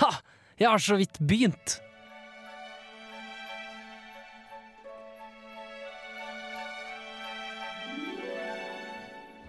Ha! 0.02 0.12
Jeg 0.56 0.70
har 0.72 0.80
så 0.80 0.96
vidt 0.96 1.18
begynt. 1.20 1.80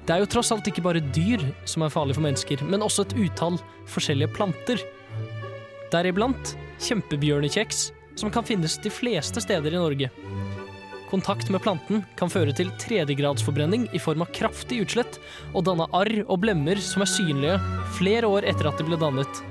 Det 0.07 0.15
er 0.15 0.21
jo 0.23 0.27
tross 0.31 0.53
alt 0.55 0.67
ikke 0.69 0.83
bare 0.83 1.03
dyr 1.15 1.41
som 1.67 1.83
er 1.83 1.91
farlige 1.91 2.15
for 2.15 2.23
mennesker, 2.23 2.61
men 2.63 2.83
også 2.83 3.03
et 3.03 3.15
utall 3.25 3.57
forskjellige 3.91 4.31
planter. 4.35 4.83
Deriblant 5.93 6.55
kjempebjørnekjeks, 6.83 7.91
som 8.19 8.31
kan 8.33 8.45
finnes 8.47 8.75
de 8.83 8.91
fleste 8.91 9.41
steder 9.43 9.75
i 9.75 9.79
Norge. 9.79 10.09
Kontakt 11.07 11.47
med 11.53 11.63
planten 11.63 12.01
kan 12.19 12.31
føre 12.31 12.51
til 12.55 12.73
tredjegradsforbrenning 12.83 13.85
i 13.95 14.01
form 14.03 14.25
av 14.25 14.33
kraftig 14.35 14.81
utslett, 14.83 15.21
og 15.55 15.63
danne 15.69 15.87
arr 15.95 16.25
og 16.25 16.41
blemmer 16.43 16.81
som 16.83 17.05
er 17.05 17.11
synlige 17.11 17.59
flere 17.95 18.27
år 18.27 18.49
etter 18.51 18.67
at 18.67 18.81
de 18.81 18.89
ble 18.89 18.99
dannet. 18.99 19.43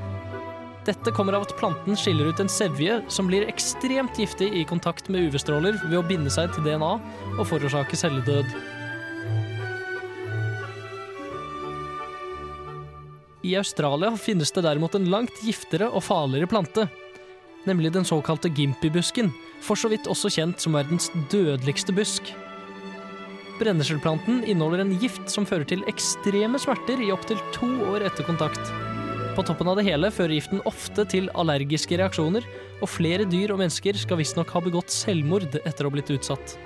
Dette 0.86 1.10
kommer 1.16 1.34
av 1.34 1.48
at 1.48 1.56
planten 1.58 1.96
skiller 1.98 2.28
ut 2.30 2.40
en 2.42 2.52
sevje 2.52 3.00
som 3.10 3.26
blir 3.26 3.48
ekstremt 3.48 4.20
giftig 4.20 4.52
i 4.54 4.66
kontakt 4.68 5.08
med 5.10 5.30
UV-stråler 5.30 5.80
ved 5.88 5.98
å 5.98 6.04
binde 6.06 6.30
seg 6.30 6.52
til 6.54 6.68
DNA 6.68 6.92
og 7.38 7.46
forårsake 7.48 7.98
celledød. 7.98 8.75
I 13.46 13.54
Australia 13.60 14.10
finnes 14.18 14.50
det 14.50 14.64
derimot 14.66 14.96
en 14.98 15.06
langt 15.12 15.36
giftigere 15.44 15.86
og 15.94 16.02
farligere 16.02 16.50
plante, 16.50 16.88
nemlig 17.66 17.92
den 17.94 18.06
såkalte 18.06 18.50
gimpibusken, 18.50 19.30
for 19.62 19.78
så 19.78 19.90
vidt 19.92 20.08
også 20.10 20.32
kjent 20.34 20.62
som 20.62 20.74
verdens 20.74 21.08
dødeligste 21.30 21.94
busk. 21.94 22.32
Brenneskjellplanten 23.60 24.42
inneholder 24.44 24.82
en 24.82 24.96
gift 25.00 25.30
som 25.32 25.46
fører 25.48 25.66
til 25.68 25.86
ekstreme 25.88 26.58
smerter 26.60 27.00
i 27.00 27.12
opptil 27.14 27.38
to 27.54 27.70
år 27.92 28.08
etter 28.10 28.26
kontakt. 28.26 28.60
På 29.36 29.44
toppen 29.46 29.70
av 29.70 29.78
det 29.78 29.86
hele 29.86 30.10
fører 30.12 30.34
giften 30.34 30.64
ofte 30.68 31.06
til 31.12 31.30
allergiske 31.38 32.00
reaksjoner, 32.00 32.44
og 32.82 32.90
flere 32.90 33.28
dyr 33.28 33.54
og 33.54 33.62
mennesker 33.62 33.96
skal 34.00 34.20
visstnok 34.20 34.50
ha 34.52 34.64
begått 34.64 34.92
selvmord 34.92 35.48
etter 35.62 35.86
å 35.86 35.90
ha 35.90 35.96
blitt 35.96 36.12
utsatt. 36.18 36.56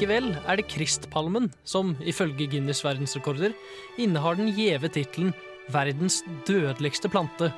Likevel 0.00 0.30
er 0.48 0.56
det 0.56 0.64
kristpalmen 0.72 1.50
som, 1.68 1.90
ifølge 2.08 2.46
Guinness 2.48 2.78
verdensrekorder, 2.80 3.52
innehar 4.00 4.38
den 4.38 4.46
gjeve 4.56 4.88
tittelen 4.88 5.34
'verdens 5.68 6.22
dødeligste 6.48 7.10
plante'. 7.12 7.50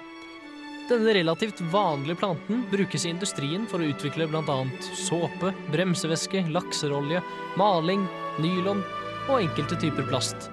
Denne 0.89 1.13
relativt 1.15 1.61
vanlige 1.71 2.19
planten 2.19 2.65
brukes 2.73 3.05
i 3.07 3.13
industrien 3.15 3.69
for 3.71 3.79
å 3.79 3.87
utvikle 3.87 4.27
bl.a. 4.27 4.57
såpe, 4.91 5.53
bremsevæske, 5.71 6.43
lakserolje, 6.51 7.21
maling, 7.55 8.09
nylon 8.43 8.83
og 9.29 9.39
enkelte 9.39 9.79
typer 9.79 10.09
plast. 10.11 10.51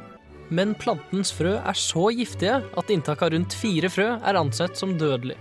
Men 0.53 0.75
plantens 0.77 1.31
frø 1.34 1.55
er 1.58 1.74
så 1.74 2.12
giftige 2.13 2.60
at 2.77 2.93
inntak 2.93 3.24
av 3.25 3.34
rundt 3.34 3.55
fire 3.58 3.89
frø 3.89 4.12
er 4.13 4.38
ansett 4.38 4.77
som 4.77 4.93
dødelig. 4.93 5.39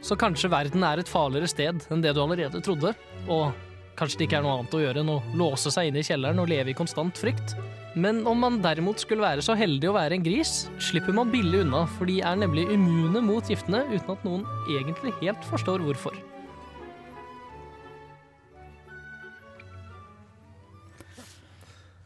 Så 0.00 0.16
kanskje 0.16 0.48
verden 0.48 0.80
er 0.82 1.04
et 1.04 1.12
farligere 1.12 1.52
sted 1.52 1.84
enn 1.92 2.00
det 2.00 2.14
du 2.16 2.22
allerede 2.24 2.64
trodde, 2.64 2.94
og 3.28 3.52
Kanskje 3.98 4.22
det 4.22 4.26
ikke 4.28 4.40
er 4.40 4.44
noe 4.46 4.56
annet 4.58 4.74
å 4.74 4.80
gjøre 4.80 5.02
enn 5.02 5.12
å 5.12 5.20
låse 5.36 5.70
seg 5.74 5.90
inne 5.90 6.00
i 6.00 6.06
kjelleren 6.06 6.40
og 6.40 6.48
leve 6.48 6.72
i 6.72 6.76
konstant 6.76 7.18
frykt. 7.20 7.56
Men 7.92 8.22
om 8.28 8.38
man 8.40 8.56
derimot 8.64 9.02
skulle 9.02 9.24
være 9.24 9.44
så 9.44 9.52
heldig 9.58 9.90
å 9.90 9.96
være 9.98 10.16
en 10.16 10.24
gris, 10.24 10.66
slipper 10.80 11.12
man 11.16 11.32
billig 11.32 11.60
unna, 11.66 11.84
for 11.98 12.08
de 12.08 12.22
er 12.24 12.38
nemlig 12.40 12.64
immune 12.72 13.20
mot 13.24 13.48
giftene 13.52 13.84
uten 13.92 14.14
at 14.14 14.24
noen 14.24 14.46
egentlig 14.72 15.12
helt 15.20 15.44
forstår 15.50 15.84
hvorfor. 15.84 16.16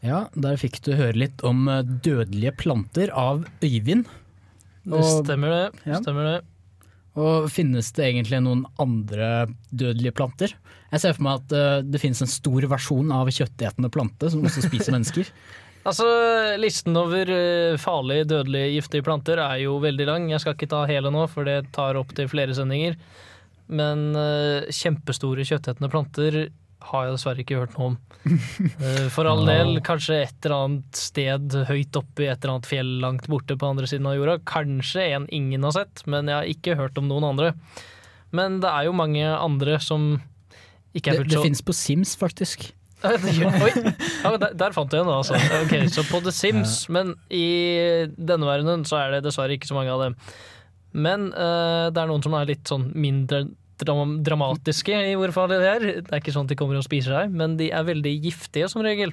Ja, 0.03 0.25
der 0.35 0.59
fikk 0.59 0.81
du 0.85 0.93
høre 0.95 1.17
litt 1.17 1.41
om 1.47 1.65
eh, 1.71 1.83
dødelige 1.83 2.53
planter 2.59 3.11
av 3.15 3.47
Øyvind. 3.63 4.05
Det 4.87 5.03
stemmer 5.07 5.51
det. 5.51 5.63
Ja. 5.87 5.99
Stemmer 6.03 6.29
det. 6.29 6.37
Og 7.17 7.47
finnes 7.49 7.89
det 7.97 8.05
egentlig 8.05 8.39
noen 8.45 8.65
andre 8.81 9.47
dødelige 9.71 10.15
planter? 10.17 10.53
Jeg 10.91 11.03
ser 11.03 11.15
for 11.17 11.25
meg 11.25 11.39
at 11.41 11.55
uh, 11.55 11.85
det 11.85 12.01
finnes 12.01 12.21
en 12.23 12.29
stor 12.29 12.67
versjon 12.69 13.09
av 13.13 13.31
kjøttetende 13.33 13.89
plante 13.93 14.29
som 14.33 14.45
også 14.45 14.67
spiser 14.67 14.95
mennesker. 14.97 15.31
Altså, 15.87 16.03
Listen 16.59 16.97
over 16.99 17.29
uh, 17.31 17.77
farlige, 17.79 18.25
dødelige, 18.27 18.73
giftige 18.73 19.05
planter 19.07 19.39
er 19.39 19.61
jo 19.61 19.77
veldig 19.79 20.07
lang. 20.09 20.25
Jeg 20.33 20.43
skal 20.43 20.57
ikke 20.57 20.67
ta 20.73 20.81
hele 20.89 21.07
nå, 21.13 21.21
for 21.31 21.47
det 21.47 21.69
tar 21.71 21.95
opp 21.95 22.11
til 22.17 22.27
flere 22.27 22.51
sendinger. 22.57 22.97
Men 23.71 24.09
uh, 24.11 24.67
kjempestore 24.67 25.45
kjøttetende 25.47 25.87
planter 25.93 26.41
har 26.91 27.05
jeg 27.05 27.15
dessverre 27.15 27.43
ikke 27.43 27.59
hørt 27.59 27.75
noe 27.77 27.91
om. 27.91 27.97
Uh, 28.27 29.07
for 29.15 29.29
all 29.29 29.43
del, 29.47 29.77
kanskje 29.85 30.21
et 30.23 30.47
eller 30.47 30.57
annet 30.57 31.01
sted 31.01 31.59
høyt 31.69 31.99
oppe 31.99 32.25
i 32.25 32.31
et 32.31 32.39
eller 32.39 32.57
annet 32.57 32.69
fjell 32.69 32.95
langt 33.03 33.29
borte 33.31 33.57
på 33.59 33.69
andre 33.69 33.89
siden 33.89 34.09
av 34.09 34.17
jorda. 34.17 34.39
Kanskje 34.47 35.05
en 35.11 35.27
ingen 35.35 35.67
har 35.67 35.75
sett, 35.77 36.05
men 36.09 36.31
jeg 36.31 36.39
har 36.39 36.55
ikke 36.55 36.79
hørt 36.79 36.97
om 36.99 37.09
noen 37.11 37.27
andre. 37.31 37.53
Men 38.35 38.59
det 38.63 38.71
er 38.71 38.87
jo 38.87 38.97
mange 38.97 39.23
andre 39.27 39.77
som 39.83 40.17
ikke 40.97 41.13
er 41.13 41.21
fullt 41.21 41.29
så 41.29 41.35
det 41.35 41.37
det 41.37 41.45
finnes 41.49 41.63
på 41.65 41.75
Sims, 41.77 42.15
faktisk. 42.19 42.69
Oi, 43.05 43.71
ja, 44.23 44.31
der, 44.41 44.53
der 44.57 44.73
fant 44.73 44.89
du 44.89 44.97
en, 44.97 45.11
altså. 45.13 45.37
Ok, 45.61 45.75
så 45.93 46.03
på 46.07 46.21
The 46.25 46.33
Sims, 46.33 46.79
men 46.89 47.13
i 47.29 47.45
denne 48.17 48.47
verdenen 48.47 48.85
så 48.89 49.03
er 49.03 49.17
det 49.17 49.25
dessverre 49.27 49.57
ikke 49.57 49.69
så 49.69 49.77
mange 49.77 49.93
av 49.93 50.07
dem. 50.07 50.17
Men 50.97 51.29
uh, 51.35 51.93
det 51.93 52.01
er 52.01 52.09
noen 52.09 52.25
som 52.25 52.35
er 52.37 52.49
litt 52.49 52.65
sånn 52.69 52.89
mindre 52.97 53.45
dramatiske 53.85 54.93
i 55.11 55.15
hvor 55.15 55.31
farlige 55.35 55.59
de 55.61 55.67
er. 55.67 56.01
Det 56.01 56.11
er 56.13 56.19
ikke 56.21 56.33
sånn 56.33 56.45
at 56.45 56.49
de 56.49 56.55
kommer 56.55 56.77
og 56.79 56.83
spiser 56.83 57.13
deg, 57.13 57.31
men 57.31 57.57
de 57.57 57.69
er 57.71 57.83
veldig 57.83 58.13
giftige 58.23 58.69
som 58.69 58.81
regel. 58.81 59.11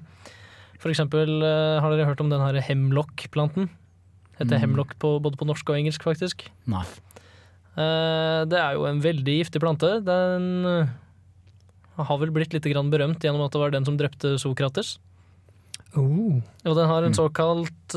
For 0.79 0.91
eksempel, 0.91 1.43
eh, 1.43 1.81
har 1.81 1.91
dere 1.91 2.07
hørt 2.07 2.21
om 2.21 2.29
den 2.31 2.41
her 2.41 2.61
hemlock-planten? 2.61 3.69
Heter 4.39 4.57
Mm. 4.57 4.61
hemlock 4.61 4.99
på, 4.99 5.21
både 5.23 5.37
på 5.37 5.47
norsk 5.47 5.69
og 5.71 5.77
engelsk, 5.77 6.03
faktisk. 6.03 6.49
Nei. 6.67 6.83
Eh, 7.77 8.45
det 8.47 8.59
er 8.59 8.75
jo 8.75 8.85
en 8.87 9.01
veldig 9.01 9.45
giftig 9.45 9.61
plante. 9.61 10.03
Den 10.05 10.65
eh, 10.67 10.87
har 12.03 12.19
vel 12.19 12.31
blitt 12.31 12.53
litt 12.53 12.65
grann 12.65 12.91
berømt 12.91 13.21
gjennom 13.21 13.45
at 13.45 13.53
det 13.53 13.61
var 13.61 13.71
den 13.71 13.85
som 13.85 13.97
drepte 13.97 14.39
Sokrates. 14.39 14.99
Oh. 15.97 16.43
Og 16.67 16.75
den 16.75 16.89
har 16.89 17.05
en 17.05 17.13
Mm. 17.13 17.19
såkalt 17.31 17.95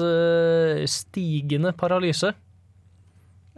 stigende 0.88 1.74
paralyse. 1.76 2.34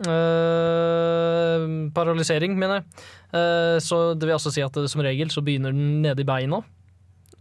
Eh, 0.08 1.66
paralysering, 1.96 2.56
mener 2.60 2.80
jeg. 2.80 3.06
Uh, 3.34 3.78
så 3.84 4.14
det 4.16 4.28
vil 4.28 4.38
altså 4.38 4.52
si 4.54 4.64
at 4.64 4.76
det, 4.76 4.90
som 4.92 5.04
regel 5.06 5.32
så 5.34 5.44
begynner 5.46 5.76
den 5.76 6.00
nede 6.06 6.24
i 6.24 6.28
beina, 6.28 6.62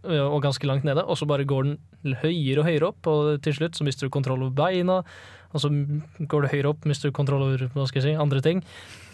eh, 0.03 0.25
og 0.25 0.43
ganske 0.43 0.67
langt 0.67 0.87
nede, 0.87 1.05
og 1.05 1.17
så 1.17 1.27
bare 1.29 1.47
går 1.47 1.69
den 1.69 2.17
høyere 2.19 2.61
og 2.61 2.67
høyere 2.67 2.89
opp, 2.91 3.09
og 3.09 3.39
til 3.45 3.55
slutt 3.55 3.79
så 3.79 3.87
mister 3.87 4.07
du 4.07 4.13
kontroll 4.13 4.43
over 4.43 4.55
beina, 4.57 4.99
og 5.49 5.63
så 5.63 5.71
går 6.19 6.45
det 6.45 6.51
høyere 6.51 6.73
opp, 6.73 6.85
mister 6.89 7.09
du 7.09 7.15
kontroll 7.15 7.47
over 7.47 7.63
hva 7.73 7.87
skal 7.89 8.03
jeg 8.03 8.11
si, 8.11 8.19
andre 8.21 8.43
ting. 8.45 8.61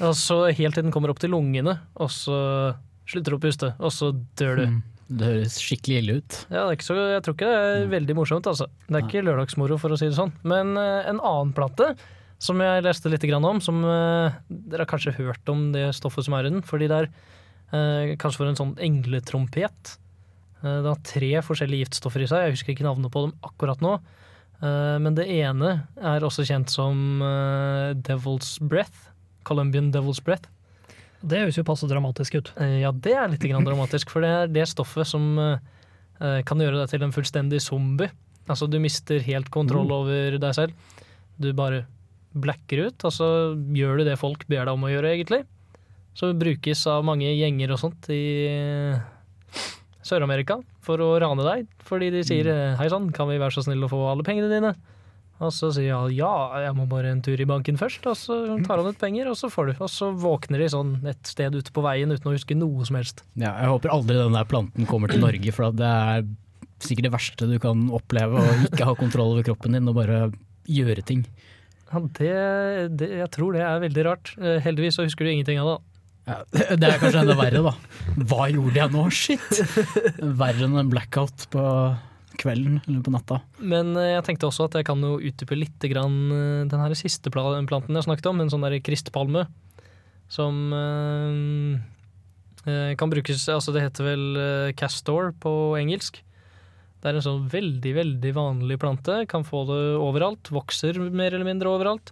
Og 0.04 0.18
så 0.20 0.42
helt 0.50 0.76
til 0.76 0.84
den 0.84 0.92
kommer 0.96 1.14
opp 1.14 1.22
til 1.24 1.32
lungene, 1.32 1.78
og 1.96 2.12
så 2.12 2.40
slutter 3.08 3.36
du 3.36 3.38
å 3.38 3.46
puste, 3.46 3.72
og 3.80 3.94
så 3.94 4.12
dør 4.40 4.60
du. 4.60 4.68
Mm. 4.74 4.84
Det 5.06 5.28
høres 5.30 5.56
skikkelig 5.62 5.98
ille 6.02 6.14
ut. 6.18 6.36
Ja, 6.50 6.66
så, 6.82 6.96
jeg 7.14 7.22
tror 7.24 7.36
ikke 7.38 7.50
det 7.52 7.58
er 7.62 7.90
veldig 7.92 8.16
morsomt, 8.18 8.48
altså. 8.50 8.66
Det 8.88 8.98
er 8.98 9.06
ikke 9.06 9.22
lørdagsmoro, 9.28 9.78
for 9.78 9.94
å 9.94 10.00
si 10.02 10.10
det 10.10 10.18
sånn. 10.18 10.34
Men 10.50 10.74
eh, 10.82 11.06
en 11.12 11.22
annen 11.22 11.54
plante 11.56 11.92
som 12.40 12.60
jeg 12.60 12.84
leste 12.86 13.10
litt 13.10 13.24
grann 13.26 13.46
om. 13.48 13.62
Som 13.64 13.84
eh, 13.86 14.36
Dere 14.50 14.84
har 14.86 14.90
kanskje 14.92 15.16
hørt 15.18 15.48
om 15.50 15.72
det 15.74 15.88
stoffet 15.96 16.26
som 16.28 16.34
er 16.38 16.46
i 16.48 16.52
den. 16.54 16.62
Fordi 16.66 16.88
det 16.92 16.98
er 17.04 17.08
eh, 17.72 18.16
kanskje 18.22 18.38
for 18.42 18.50
en 18.52 18.60
sånn 18.60 18.76
engletrompet. 18.84 19.96
Eh, 20.64 20.82
det 20.84 20.90
har 20.92 21.02
tre 21.08 21.32
forskjellige 21.46 21.86
giftstoffer 21.88 22.24
i 22.26 22.28
seg. 22.30 22.46
Jeg 22.50 22.58
husker 22.58 22.76
ikke 22.76 22.88
navnet 22.88 23.12
på 23.14 23.26
dem 23.28 23.34
akkurat 23.48 23.82
nå. 23.86 23.96
Eh, 24.62 24.98
men 25.04 25.16
det 25.18 25.28
ene 25.32 25.76
er 26.02 26.26
også 26.28 26.46
kjent 26.48 26.70
som 26.74 27.22
eh, 27.24 27.94
Devil's 28.08 28.58
Breath. 28.62 29.10
Colombian 29.46 29.92
Devil's 29.94 30.22
Breath. 30.26 30.50
Det 31.26 31.40
høres 31.42 31.58
jo 31.58 31.64
passe 31.66 31.88
dramatisk 31.90 32.36
ut. 32.38 32.52
Eh, 32.62 32.80
Ja, 32.84 32.92
det 32.92 33.14
er 33.18 33.32
litt 33.32 33.46
grann 33.50 33.66
dramatisk, 33.66 34.12
for 34.14 34.22
det 34.26 34.30
er 34.30 34.52
det 34.60 34.68
stoffet 34.70 35.08
som 35.10 35.32
kan 36.16 36.62
gjøre 36.64 36.78
deg 36.80 36.88
til 36.94 37.04
en 37.04 37.12
fullstendig 37.12 37.60
zombie. 37.60 38.08
Altså, 38.48 38.70
du 38.72 38.78
mister 38.80 39.20
helt 39.26 39.50
kontroll 39.52 39.90
Mm. 39.90 39.92
over 39.98 40.38
deg 40.40 40.54
selv. 40.56 40.72
Du 41.38 41.50
bare 41.52 41.82
blacker 42.36 42.88
ut, 42.90 43.06
og 43.08 43.14
så 43.14 43.28
gjør 43.76 44.02
du 44.02 44.08
det 44.10 44.20
folk 44.22 44.46
ber 44.52 44.66
deg 44.68 44.74
om 44.76 44.86
å 44.88 44.92
gjøre, 44.92 45.14
egentlig. 45.16 45.44
Som 46.16 46.38
brukes 46.40 46.86
av 46.88 47.06
mange 47.08 47.28
gjenger 47.32 47.74
og 47.76 47.82
sånt 47.82 48.10
i 48.14 48.24
eh, 48.48 49.00
Sør-Amerika 50.06 50.60
for 50.86 51.02
å 51.02 51.16
rane 51.22 51.46
deg, 51.48 51.72
fordi 51.88 52.12
de 52.14 52.26
sier 52.28 52.48
eh, 52.52 52.76
hei 52.80 52.90
sann, 52.92 53.10
kan 53.16 53.30
vi 53.32 53.40
være 53.42 53.58
så 53.58 53.66
snill 53.66 53.88
å 53.88 53.92
få 53.92 54.04
alle 54.12 54.26
pengene 54.28 54.52
dine? 54.52 54.76
Og 55.44 55.52
så 55.52 55.68
sier 55.76 55.98
han 55.98 56.14
ja, 56.16 56.32
jeg 56.64 56.76
må 56.78 56.86
bare 56.88 57.10
en 57.12 57.22
tur 57.24 57.40
i 57.42 57.48
banken 57.48 57.76
først, 57.80 58.06
og 58.08 58.16
så 58.16 58.38
tar 58.64 58.80
han 58.80 58.88
ut 58.88 59.02
penger, 59.02 59.28
og 59.28 59.36
så 59.36 59.50
får 59.52 59.68
du. 59.68 59.74
Og 59.84 59.92
så 59.92 60.12
våkner 60.16 60.64
de 60.64 60.70
sånn 60.72 60.94
et 61.12 61.28
sted 61.28 61.58
ute 61.58 61.74
på 61.76 61.84
veien 61.84 62.14
uten 62.14 62.30
å 62.32 62.36
huske 62.36 62.56
noe 62.56 62.88
som 62.88 62.96
helst. 63.00 63.26
Ja, 63.34 63.52
jeg 63.60 63.74
håper 63.74 63.92
aldri 63.92 64.16
den 64.22 64.38
der 64.38 64.48
planten 64.48 64.88
kommer 64.88 65.12
til 65.12 65.20
Norge, 65.26 65.52
for 65.56 65.76
det 65.76 65.90
er 65.90 66.24
sikkert 66.86 67.10
det 67.10 67.16
verste 67.18 67.50
du 67.52 67.58
kan 67.60 67.90
oppleve. 67.96 68.40
Å 68.40 68.56
ikke 68.70 68.88
ha 68.88 68.96
kontroll 68.96 69.36
over 69.36 69.48
kroppen 69.50 69.76
din 69.76 69.92
og 69.92 70.00
bare 70.00 70.22
gjøre 70.72 71.04
ting. 71.06 71.26
Ja, 71.92 72.02
det, 72.18 72.32
det, 73.00 73.10
jeg 73.22 73.30
tror 73.36 73.56
det 73.56 73.62
er 73.66 73.84
veldig 73.84 74.06
rart. 74.08 74.34
Eh, 74.42 74.58
Heldigvis 74.64 74.98
så 74.98 75.06
husker 75.06 75.28
du 75.28 75.34
ingenting 75.34 75.62
av 75.62 75.70
det. 75.74 75.78
Ja, 76.26 76.40
det 76.82 76.90
er 76.90 77.00
kanskje 77.02 77.22
enda 77.22 77.38
verre, 77.38 77.62
da. 77.68 77.74
Hva 78.26 78.48
gjorde 78.50 78.82
jeg 78.82 78.94
nå? 78.96 79.06
Shit! 79.14 79.62
Verre 80.18 80.66
enn 80.66 80.80
en 80.82 80.92
blackout 80.92 81.46
på 81.54 81.64
kvelden 82.42 82.82
eller 82.86 83.04
på 83.06 83.14
natta. 83.14 83.40
Men 83.62 83.94
eh, 84.00 84.14
jeg 84.16 84.26
tenkte 84.28 84.50
også 84.50 84.68
at 84.70 84.78
jeg 84.80 84.88
kan 84.88 85.04
jo 85.06 85.20
utdype 85.20 85.56
litt 85.58 85.82
grann 85.92 86.18
eh, 86.34 86.64
den 86.72 86.82
her 86.82 86.96
siste 86.98 87.32
planten 87.34 87.96
jeg 87.96 88.08
snakket 88.08 88.32
om, 88.32 88.42
en 88.42 88.52
sånn 88.52 88.66
der 88.66 88.80
kristpalme, 88.84 89.46
som 90.32 90.74
eh, 90.74 91.78
kan 92.98 93.12
brukes 93.14 93.46
Altså 93.54 93.70
det 93.76 93.84
heter 93.86 94.08
vel 94.08 94.24
castor 94.74 95.30
på 95.38 95.52
engelsk. 95.78 96.25
Det 97.06 97.12
er 97.12 97.18
en 97.20 97.22
sånn 97.22 97.44
veldig, 97.54 97.92
veldig 98.00 98.32
vanlig 98.34 98.80
plante. 98.82 99.20
Kan 99.30 99.44
få 99.46 99.60
det 99.70 99.78
overalt. 100.02 100.50
Vokser 100.50 100.98
mer 101.14 101.30
eller 101.36 101.46
mindre 101.46 101.70
overalt. 101.70 102.10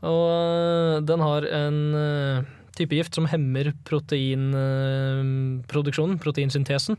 Og 0.00 0.30
eh, 0.32 1.04
den 1.04 1.20
har 1.20 1.44
en 1.58 1.76
eh, 2.00 2.40
type 2.78 2.96
gift 2.96 3.12
som 3.18 3.26
hemmer 3.28 3.74
proteinproduksjonen, 3.84 6.16
proteinsyntesen. 6.22 6.96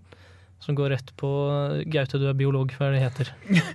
Som 0.61 0.75
går 0.77 0.89
rett 0.95 1.11
på 1.17 1.29
Gaute, 1.93 2.17
du 2.17 2.25
er 2.29 2.33
biolog, 2.37 2.71
hva 2.77 2.85
er 2.87 2.91
det 2.95 3.01
heter? 3.03 3.27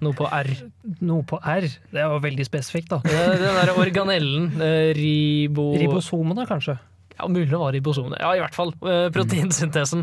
Noe 0.03 0.15
på 0.19 0.27
R. 0.35 0.49
Noe 1.11 1.23
på 1.31 1.37
R. 1.39 1.67
Det 1.93 2.01
er 2.03 2.07
jo 2.11 2.19
veldig 2.25 2.45
spesifikt, 2.49 2.89
da. 2.91 2.99
Det 3.07 3.15
er 3.15 3.39
Den 3.43 3.55
derre 3.61 3.75
organellen. 3.79 4.45
eh, 4.59 4.91
Ribo... 4.99 5.69
Ribosomene, 5.79 6.43
kanskje? 6.51 6.75
Ja, 7.19 7.25
mulig 7.31 7.51
det 7.53 7.59
var 7.61 7.73
ribosomene. 7.75 8.17
Ja, 8.23 8.31
i 8.35 8.41
hvert 8.43 8.57
fall. 8.59 8.71
eh, 8.83 9.09
Proteinsyntesen. 9.15 10.01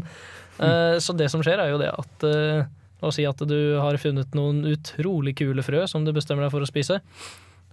Mm. 0.60 1.00
Så 1.00 1.14
det 1.16 1.30
som 1.32 1.40
skjer, 1.44 1.60
er 1.64 1.70
jo 1.72 1.78
det 1.80 1.88
at 1.88 2.24
La 3.00 3.10
oss 3.10 3.20
si 3.20 3.28
at 3.28 3.42
du 3.48 3.60
har 3.80 4.00
funnet 4.02 4.34
noen 4.36 4.66
utrolig 4.68 5.38
kule 5.40 5.64
frø 5.64 5.86
som 5.88 6.04
du 6.06 6.12
bestemmer 6.16 6.46
deg 6.46 6.54
for 6.56 6.66
å 6.66 6.70
spise. 6.70 7.00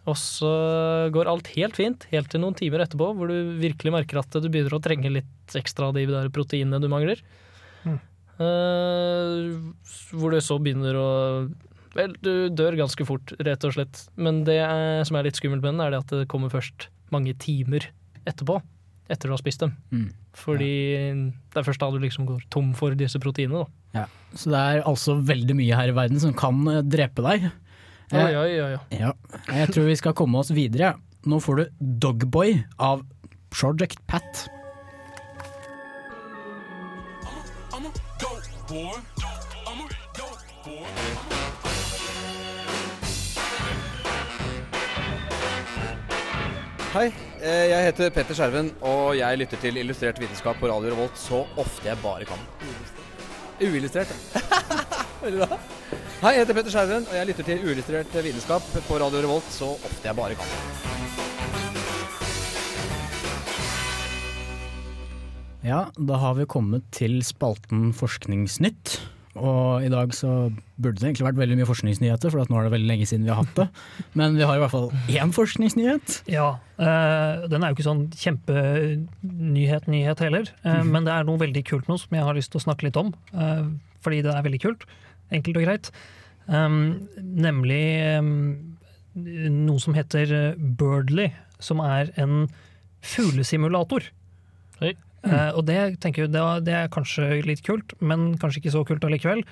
Og 0.06 0.14
så 0.20 0.50
går 1.14 1.26
alt 1.30 1.50
helt 1.56 1.78
fint, 1.78 2.06
helt 2.12 2.30
til 2.30 2.42
noen 2.44 2.54
timer 2.54 2.84
etterpå, 2.84 3.08
hvor 3.18 3.30
du 3.30 3.56
virkelig 3.58 3.94
merker 3.94 4.20
at 4.20 4.38
du 4.38 4.46
begynner 4.46 4.76
å 4.76 4.82
trenge 4.82 5.10
litt 5.10 5.56
ekstra 5.58 5.90
av 5.90 5.96
de 5.98 6.04
der 6.06 6.30
proteinene 6.34 6.78
du 6.82 6.86
mangler. 6.92 7.22
Mm. 7.82 7.98
Uh, 8.36 9.72
hvor 10.14 10.34
du 10.34 10.38
så 10.44 10.60
begynner 10.62 10.98
å 11.00 11.08
Vel, 11.96 12.12
du 12.20 12.50
dør 12.52 12.74
ganske 12.76 13.06
fort, 13.08 13.32
rett 13.40 13.62
og 13.64 13.72
slett. 13.72 14.02
Men 14.20 14.42
det 14.44 14.58
er, 14.60 15.00
som 15.08 15.16
er 15.16 15.24
litt 15.24 15.38
skummelt 15.38 15.62
med 15.62 15.72
den, 15.72 15.80
er 15.80 15.94
det 15.94 16.02
at 16.02 16.10
det 16.12 16.26
kommer 16.28 16.52
først 16.52 16.90
mange 17.08 17.32
timer 17.40 17.86
etterpå. 18.28 18.58
Etter 19.08 19.30
du 19.30 19.32
har 19.32 19.40
spist 19.40 19.62
dem. 19.62 19.72
Mm. 19.94 20.10
Fordi 20.36 20.74
det 20.92 21.60
er 21.60 21.64
først 21.64 21.80
da 21.80 21.88
du 21.94 21.96
liksom 22.02 22.26
går 22.28 22.42
tom 22.52 22.74
for 22.76 22.92
disse 22.98 23.20
proteinene. 23.22 23.64
Da. 23.64 23.85
Ja. 23.96 24.06
Så 24.36 24.52
det 24.52 24.60
er 24.60 24.82
altså 24.84 25.16
veldig 25.24 25.56
mye 25.56 25.78
her 25.78 25.92
i 25.92 25.96
verden 25.96 26.20
som 26.22 26.34
kan 26.36 26.60
eh, 26.70 26.82
drepe 26.84 27.24
deg. 27.24 27.48
Oi, 28.14 28.30
oi, 28.38 28.50
oi, 28.62 28.72
oi. 28.76 28.98
Ja, 29.00 29.12
jeg 29.50 29.72
tror 29.74 29.88
vi 29.88 29.96
skal 29.98 30.14
komme 30.18 30.38
oss 30.38 30.52
videre. 30.54 30.94
Nå 31.26 31.40
får 31.42 31.58
du 31.58 31.64
Dogboy 32.04 32.60
av 32.78 33.02
Project 33.50 33.98
Pat. 34.06 34.46
Hei, 46.96 47.10
eh, 47.44 47.66
jeg 47.68 47.88
heter 47.90 48.12
Petter 48.14 48.36
Skjerven, 48.38 48.70
og 48.80 49.18
jeg 49.18 49.40
lytter 49.42 49.60
til 49.60 49.76
Illustrert 49.82 50.20
vitenskap 50.22 50.56
på 50.62 50.70
Radio 50.70 50.94
Revolt 50.94 51.18
så 51.20 51.42
ofte 51.60 51.90
jeg 51.90 52.00
bare 52.00 52.24
kan. 52.30 52.46
Uillustrert. 53.60 54.12
Veldig 55.22 55.46
bra. 55.46 55.58
Hei, 56.22 56.32
jeg 56.32 56.42
heter 56.42 56.56
Petter 56.56 56.72
Skjerven, 56.72 57.06
og 57.08 57.16
jeg 57.16 57.28
lytter 57.30 57.46
til 57.48 57.64
Uillustrert 57.66 58.16
vitenskap 58.24 58.68
på 58.88 58.98
Radio 59.00 59.22
Revolt 59.24 59.48
så 59.52 59.72
ofte 59.76 60.08
jeg 60.08 60.16
bare 60.18 60.36
kan. 60.38 60.48
Ja, 65.66 65.80
da 65.98 66.20
har 66.22 66.36
vi 66.38 66.46
kommet 66.46 66.84
til 66.94 67.18
spalten 67.26 67.90
Forskningsnytt. 67.96 69.00
Og 69.36 69.84
i 69.84 69.88
dag 69.92 70.12
så 70.16 70.30
burde 70.80 70.98
det 71.00 71.06
egentlig 71.10 71.26
vært 71.28 71.40
veldig 71.40 71.56
mye 71.60 71.68
forskningsnyheter, 71.68 72.30
for 72.32 72.40
at 72.42 72.50
nå 72.52 72.56
er 72.60 72.64
det 72.68 72.74
veldig 72.76 72.88
lenge 72.90 73.06
siden 73.08 73.24
vi 73.26 73.32
har 73.32 73.40
hatt 73.44 73.56
det. 73.58 73.66
Men 74.14 74.28
vi 74.36 74.44
har 74.48 74.54
i 74.56 74.60
hvert 74.62 74.72
fall 74.74 74.90
én 75.12 75.32
forskningsnyhet. 75.36 76.08
Ja, 76.32 76.48
Øh, 76.76 77.48
den 77.48 77.62
er 77.64 77.68
jo 77.70 77.74
ikke 77.78 77.86
sånn 77.86 78.02
kjempenyhet-nyhet 78.12 80.18
heller, 80.20 80.44
Mm. 80.64 80.90
men 80.92 81.04
det 81.06 81.12
er 81.14 81.24
noe 81.24 81.38
veldig 81.40 81.62
kult 81.64 81.86
nå 81.88 81.96
som 81.98 82.10
jeg 82.12 82.22
har 82.24 82.34
lyst 82.34 82.50
til 82.52 82.58
å 82.60 82.64
snakke 82.66 82.82
litt 82.84 82.96
om. 83.00 83.14
Øh, 83.32 83.64
fordi 84.02 84.20
det 84.22 84.34
er 84.34 84.42
veldig 84.44 84.60
kult. 84.60 84.84
Enkelt 85.32 85.56
og 85.56 85.62
greit. 85.64 85.90
Um, 86.48 87.08
nemlig 87.18 88.18
um, 88.20 88.76
noe 89.14 89.78
som 89.80 89.94
heter 89.94 90.54
Birdly, 90.58 91.32
som 91.58 91.80
er 91.80 92.10
en 92.16 92.48
fuglesimulator. 93.02 94.00
Eh, 95.26 95.50
og 95.58 95.64
det, 95.66 95.78
tenker 96.00 96.22
jeg, 96.26 96.32
det, 96.34 96.40
er- 96.42 96.60
det 96.66 96.74
er 96.78 96.92
kanskje 96.94 97.42
litt 97.46 97.64
kult, 97.66 97.92
men 98.00 98.36
kanskje 98.38 98.62
ikke 98.62 98.74
så 98.76 98.84
kult 98.86 99.04
allikevel. 99.08 99.42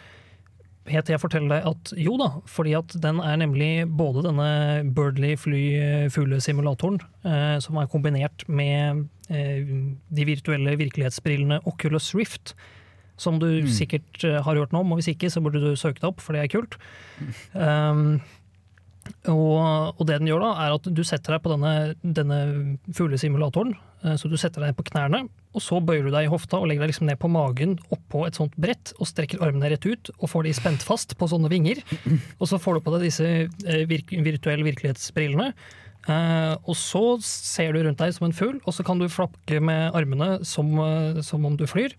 Helt 0.87 1.07
til 1.09 1.15
jeg 1.15 1.21
forteller 1.23 1.49
deg 1.49 1.67
at 1.71 1.93
jo 1.97 2.19
da, 2.21 2.27
fordi 2.45 2.75
at 2.77 2.93
den 3.01 3.17
er 3.25 3.39
nemlig 3.41 3.87
både 3.89 4.21
denne 4.27 4.49
Birdly 4.95 5.31
fly-fuglesimulatoren, 5.41 6.99
uh, 7.25 7.57
som 7.65 7.79
er 7.81 7.89
kombinert 7.91 8.45
med 8.53 9.05
uh, 9.31 9.73
de 10.15 10.27
virtuelle 10.29 10.77
virkelighetsbrillene 10.81 11.63
Oculus 11.71 12.13
Rift, 12.15 12.53
som 13.17 13.39
du 13.39 13.47
Mm. 13.63 13.69
sikkert 13.71 14.25
eh, 14.27 14.41
har 14.43 14.57
hørt 14.59 14.73
noe 14.75 14.83
om, 14.83 14.91
og 14.93 14.99
hvis 14.99 15.13
ikke 15.15 15.29
så 15.31 15.39
burde 15.41 15.61
du 15.63 15.77
søke 15.79 16.01
det 16.03 16.09
opp, 16.09 16.21
for 16.21 16.35
det 16.35 16.43
er 16.43 16.49
kult. 16.51 16.75
Um, 17.55 18.21
og, 19.31 19.95
og 19.99 20.03
det 20.09 20.19
den 20.21 20.29
gjør 20.31 20.43
da, 20.45 20.51
er 20.65 20.75
at 20.77 20.87
du 20.97 21.03
setter 21.07 21.37
deg 21.37 21.43
på 21.45 21.53
denne, 21.55 21.73
denne 22.03 22.39
fuglesimulatoren. 22.97 23.75
eh, 24.05 24.17
Så 24.21 24.31
du 24.31 24.37
setter 24.41 24.65
deg 24.65 24.75
på 24.79 24.87
knærne, 24.91 25.25
og 25.55 25.63
så 25.63 25.79
bøyer 25.85 26.07
du 26.07 26.11
deg 26.15 26.27
i 26.27 26.33
hofta 26.33 26.59
og 26.59 26.67
legger 26.71 26.85
deg 26.85 26.93
liksom 26.95 27.07
ned 27.09 27.21
på 27.23 27.31
magen 27.31 27.77
oppå 27.95 28.25
et 28.27 28.35
sånt 28.39 28.57
brett 28.61 28.93
og 28.99 29.07
strekker 29.11 29.43
armene 29.45 29.71
rett 29.71 29.87
ut 29.87 30.11
og 30.19 30.29
får 30.33 30.49
de 30.49 30.55
spent 30.57 30.83
fast 30.83 31.15
på 31.21 31.29
sånne 31.31 31.51
vinger. 31.53 31.81
Og 32.41 32.49
så 32.51 32.59
får 32.59 32.79
du 32.81 32.85
på 32.87 32.97
deg 32.97 33.07
disse 33.07 33.29
eh, 33.47 33.85
virk 33.91 34.11
virtuelle 34.27 34.67
virkelighetsbrillene. 34.67 35.53
Eh, 36.05 36.55
og 36.69 36.75
så 36.77 37.05
ser 37.25 37.73
du 37.73 37.83
rundt 37.85 38.03
deg 38.03 38.13
som 38.17 38.27
en 38.29 38.37
fugl, 38.37 38.59
og 38.65 38.75
så 38.77 38.85
kan 38.85 38.99
du 39.01 39.07
flakke 39.09 39.61
med 39.63 39.95
armene 39.97 40.43
som, 40.45 40.75
som 41.25 41.47
om 41.49 41.57
du 41.57 41.65
flyr. 41.71 41.95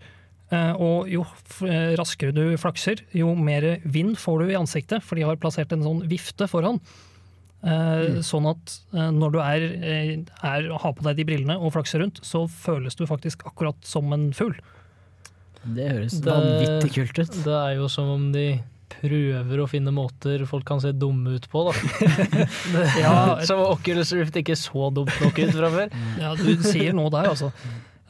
Eh, 0.54 0.72
og 0.78 1.10
jo 1.10 1.24
eh, 1.66 1.96
raskere 1.98 2.34
du 2.34 2.44
flakser, 2.60 3.02
jo 3.16 3.32
mer 3.34 3.80
vind 3.82 4.14
får 4.20 4.44
du 4.44 4.52
i 4.52 4.58
ansiktet, 4.58 5.02
for 5.02 5.18
de 5.18 5.26
har 5.26 5.40
plassert 5.42 5.74
en 5.74 5.84
sånn 5.86 6.04
vifte 6.10 6.48
foran. 6.50 6.80
Mm. 7.66 8.20
Sånn 8.22 8.46
at 8.46 8.76
eh, 8.94 9.10
når 9.16 9.34
du 9.34 9.40
er, 9.42 9.64
eh, 9.80 10.12
er, 10.46 10.68
har 10.70 10.94
på 10.94 11.06
deg 11.08 11.18
de 11.18 11.26
brillene 11.26 11.56
og 11.58 11.74
flakser 11.74 12.04
rundt, 12.04 12.20
så 12.22 12.44
føles 12.46 12.94
du 12.98 13.06
faktisk 13.10 13.42
akkurat 13.48 13.78
som 13.86 14.12
en 14.14 14.28
fugl. 14.36 14.54
Det 15.66 15.88
høres 15.90 16.20
vanvittig 16.22 16.92
kult 16.94 17.18
ut. 17.18 17.38
Det 17.42 17.58
er 17.58 17.78
jo 17.80 17.88
som 17.90 18.12
om 18.12 18.28
de 18.34 18.46
prøver 18.96 19.60
å 19.60 19.66
finne 19.66 19.90
måter 19.90 20.44
folk 20.46 20.62
kan 20.68 20.78
se 20.80 20.92
dumme 20.94 21.34
ut 21.40 21.48
på, 21.50 21.64
da. 21.66 21.74
Ja. 23.02 23.16
Så 23.48 23.58
var 23.58 23.74
Oculus 23.74 24.14
Rift 24.14 24.38
ikke 24.38 24.54
så 24.58 24.92
dumt 24.94 25.12
nok 25.20 25.42
ut 25.42 25.52
fra 25.56 25.72
før. 25.74 25.98
Ja, 26.22 26.32
du 26.38 26.52
sier 26.62 26.94
noe 26.96 27.10
der, 27.12 27.32
altså. 27.34 27.50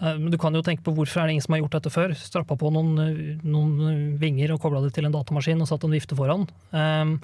Eh, 0.01 0.19
Men 0.19 0.31
du 0.31 0.39
kan 0.39 0.53
jo 0.55 0.61
tenke 0.63 0.83
på 0.85 0.93
hvorfor 0.95 1.23
er 1.23 1.27
det 1.27 1.37
ingen 1.37 1.43
som 1.47 1.55
har 1.57 1.63
gjort 1.65 1.77
dette 1.79 1.91
før? 1.95 2.15
Strappa 2.15 2.57
på 2.61 2.71
noen, 2.73 2.99
eh, 3.01 3.39
noen 3.45 4.19
vinger 4.21 4.53
og 4.53 4.61
kobla 4.61 4.83
det 4.85 4.93
til 4.95 5.07
en 5.09 5.13
datamaskin 5.13 5.61
og 5.61 5.69
satt 5.69 5.85
en 5.85 5.91
vifte 5.97 6.17
foran. 6.19 6.49
Um, 6.73 7.21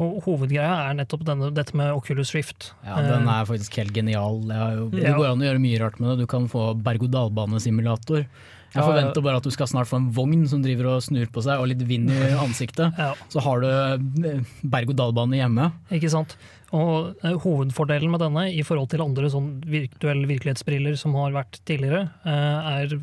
Og 0.00 0.22
hovedgreia 0.24 0.88
er 0.88 0.94
nettopp 0.96 1.24
denne, 1.26 1.50
dette 1.52 1.74
med 1.76 1.90
Oculus 1.92 2.30
Rift. 2.32 2.70
Ja, 2.86 3.02
den 3.02 3.26
er 3.28 3.44
faktisk 3.44 3.74
helt 3.76 3.92
genial. 3.92 4.38
Det, 4.48 4.56
jo, 4.78 4.88
det 4.94 5.02
Ja. 5.02 5.12
går 5.18 5.26
an 5.32 5.40
å 5.42 5.44
gjøre 5.44 5.60
mye 5.60 5.80
rart 5.82 5.98
med 6.00 6.08
det. 6.16 6.18
Du 6.22 6.26
kan 6.26 6.46
få 6.48 6.72
berg-og-dal-banesimulator. 6.82 8.24
Jeg 8.24 8.26
Ja, 8.74 8.80
ja. 8.80 8.86
forventer 8.86 9.20
bare 9.22 9.36
at 9.36 9.42
du 9.42 9.50
skal 9.50 9.66
snart 9.66 9.88
få 9.90 9.96
en 9.98 10.12
vogn 10.14 10.46
som 10.48 10.62
driver 10.62 10.86
og 10.94 11.02
snur 11.02 11.26
på 11.26 11.42
seg, 11.42 11.58
og 11.58 11.66
litt 11.68 11.82
vind 11.82 12.08
i 12.08 12.14
ansiktet. 12.46 12.94
Så 13.28 13.42
har 13.42 13.60
du 13.60 13.66
eh, 13.66 14.40
berg-og-dal-bane 14.64 15.36
hjemme. 15.36 15.72
Ikke 15.90 16.08
sant? 16.08 16.36
Og 16.76 17.24
eh, 17.26 17.38
Hovedfordelen 17.42 18.12
med 18.12 18.22
denne 18.22 18.46
i 18.54 18.62
forhold 18.66 18.90
til 18.92 19.02
andre 19.04 19.30
sånn 19.32 19.56
virtuelle 19.66 20.28
virkelighetsbriller 20.30 20.98
som 20.98 21.16
har 21.18 21.34
vært 21.34 21.58
tidligere, 21.68 22.04
eh, 22.22 22.70
er 22.82 22.94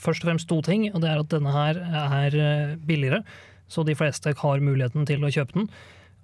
først 0.00 0.24
og 0.24 0.30
fremst 0.30 0.48
to 0.50 0.60
ting. 0.64 0.90
og 0.92 1.00
det 1.00 1.10
er 1.10 1.22
at 1.22 1.32
Denne 1.32 1.54
her 1.54 1.80
er 1.80 2.36
eh, 2.36 2.76
billigere, 2.76 3.22
så 3.68 3.84
de 3.86 3.96
fleste 3.96 4.34
har 4.36 4.60
muligheten 4.60 5.06
til 5.08 5.24
å 5.24 5.32
kjøpe 5.32 5.56
den. 5.56 5.70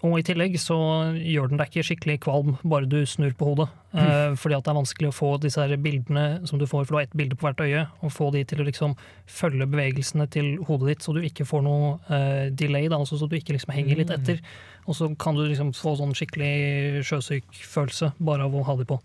Og 0.05 0.19
i 0.19 0.25
tillegg 0.27 0.59
så 0.61 0.77
gjør 1.17 1.49
den 1.49 1.61
deg 1.61 1.71
ikke 1.71 1.87
skikkelig 1.89 2.19
kvalm 2.27 2.57
bare 2.69 2.89
du 2.89 2.99
snur 3.09 3.33
på 3.39 3.49
hodet. 3.49 3.67
Eh, 3.97 4.35
fordi 4.37 4.57
at 4.59 4.67
det 4.67 4.73
er 4.73 4.77
vanskelig 4.77 5.09
å 5.09 5.15
få 5.17 5.31
disse 5.41 5.63
her 5.63 5.73
bildene 5.81 6.47
som 6.49 6.61
du 6.61 6.67
får, 6.69 6.85
for 6.85 6.93
du 6.93 6.99
har 6.99 7.07
ett 7.07 7.17
bilde 7.17 7.39
på 7.39 7.49
hvert 7.49 7.63
øye, 7.65 7.87
og 8.05 8.13
få 8.13 8.29
de 8.35 8.43
til 8.45 8.61
å 8.61 8.67
liksom 8.69 8.93
følge 9.39 9.69
bevegelsene 9.73 10.29
til 10.33 10.53
hodet 10.69 10.93
ditt, 10.93 11.07
så 11.07 11.17
du 11.17 11.23
ikke 11.25 11.49
får 11.49 11.65
noe 11.65 11.95
eh, 12.13 12.53
delay, 12.53 12.91
da, 12.93 13.01
altså 13.01 13.17
så 13.17 13.29
du 13.31 13.39
ikke 13.39 13.57
liksom 13.57 13.73
henger 13.73 14.03
litt 14.03 14.13
etter. 14.13 14.43
Og 14.85 14.99
så 15.01 15.09
kan 15.19 15.39
du 15.39 15.47
liksom 15.47 15.73
få 15.75 15.97
sånn 15.99 16.13
skikkelig 16.17 17.07
sjøsyk 17.09 17.63
følelse 17.65 18.13
bare 18.21 18.45
av 18.47 18.55
å 18.55 18.67
ha 18.69 18.77
de 18.77 18.89
på. 18.89 19.01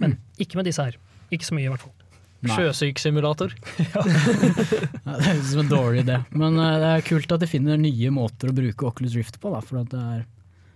Men 0.00 0.16
ikke 0.40 0.58
med 0.58 0.70
disse 0.70 0.88
her. 0.88 0.96
Ikke 1.32 1.46
så 1.46 1.58
mye, 1.58 1.68
i 1.68 1.74
hvert 1.74 1.84
fall. 1.84 2.01
Sjøsyk-simulator. 2.50 3.52
Ja, 3.92 4.02
det 4.02 5.26
høres 5.26 5.44
ut 5.44 5.50
som 5.52 5.60
en 5.62 5.70
dårlig 5.70 6.02
idé, 6.06 6.16
men 6.34 6.56
eh, 6.58 6.78
det 6.82 6.88
er 6.96 7.04
kult 7.06 7.32
at 7.36 7.42
de 7.44 7.48
finner 7.50 7.78
nye 7.78 8.10
måter 8.14 8.50
å 8.50 8.56
bruke 8.56 8.86
Oculus 8.88 9.14
Rift 9.18 9.38
på, 9.42 9.52
da, 9.54 9.60
for 9.62 9.82
at 9.84 9.90
det 9.94 10.00
er 10.00 10.24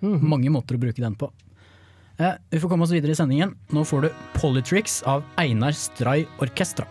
Mhm. 0.05 0.20
mange 0.29 0.50
måter 0.52 0.76
å 0.76 0.79
bruke 0.83 1.00
den 1.00 1.14
på. 1.16 1.31
Eh, 2.20 2.35
vi 2.52 2.59
får 2.61 2.68
komme 2.68 2.85
oss 2.85 2.92
videre 2.92 3.11
i 3.14 3.16
sendingen. 3.16 3.55
Nå 3.72 3.83
får 3.88 4.02
du 4.02 4.09
Polytricks 4.37 4.98
av 5.09 5.24
Einar 5.40 5.72
Stray 5.72 6.26
Orkestra. 6.38 6.85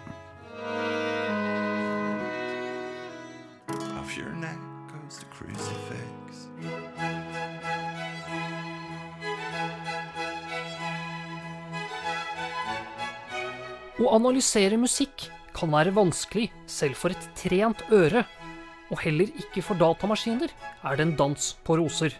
Å 13.96 14.10
analysere 14.12 14.76
musikk 14.76 15.30
kan 15.56 15.72
være 15.72 15.94
vanskelig 15.96 16.50
selv 16.68 16.98
for 17.00 17.16
et 17.16 17.28
trent 17.40 17.80
øre, 17.96 18.26
og 18.92 19.00
heller 19.06 19.30
ikke 19.40 19.62
for 19.64 19.80
datamaskiner 19.80 20.52
er 20.52 20.98
det 20.98 21.06
en 21.06 21.14
dans 21.16 21.46
på 21.64 21.78
roser. 21.80 22.12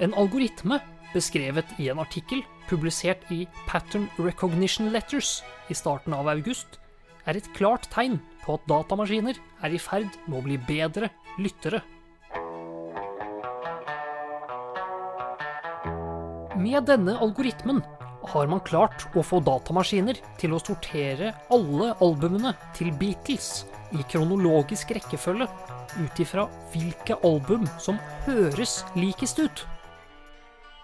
En 0.00 0.16
algoritme 0.16 0.78
beskrevet 1.12 1.76
i 1.76 1.90
en 1.92 2.00
artikkel 2.00 2.40
publisert 2.70 3.20
i 3.36 3.44
Pattern 3.68 4.08
Recognition 4.16 4.88
Letters 4.94 5.42
i 5.68 5.76
starten 5.76 6.16
av 6.16 6.30
august, 6.32 6.80
er 7.28 7.36
et 7.36 7.50
klart 7.56 7.90
tegn 7.92 8.16
på 8.46 8.56
at 8.56 8.64
datamaskiner 8.68 9.36
er 9.36 9.76
i 9.76 9.80
ferd 9.80 10.08
med 10.24 10.38
å 10.40 10.44
bli 10.46 10.56
bedre 10.56 11.12
lyttere. 11.36 11.82
Med 16.56 16.88
denne 16.88 17.18
algoritmen 17.20 17.84
har 18.32 18.48
man 18.50 18.62
klart 18.64 19.06
å 19.16 19.22
få 19.24 19.40
datamaskiner 19.44 20.18
til 20.40 20.54
å 20.54 20.62
sortere 20.62 21.32
alle 21.52 21.92
albumene 22.04 22.54
til 22.76 22.92
Beatles 23.00 23.64
i 23.94 24.02
kronologisk 24.10 24.94
rekkefølge 24.96 25.48
ut 25.94 26.22
ifra 26.22 26.46
hvilke 26.72 27.18
album 27.26 27.68
som 27.78 28.00
høres 28.26 28.82
likest 28.98 29.38
ut. 29.42 29.64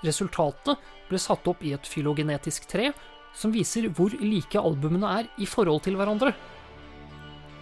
Resultatet 0.06 0.78
ble 1.10 1.20
satt 1.20 1.48
opp 1.50 1.64
i 1.66 1.74
et 1.76 1.88
fylogenetisk 1.88 2.68
tre 2.70 2.92
som 3.36 3.52
viser 3.54 3.88
hvor 3.94 4.14
like 4.20 4.58
albumene 4.58 5.10
er 5.20 5.28
i 5.42 5.48
forhold 5.48 5.84
til 5.86 5.98
hverandre. 5.98 6.32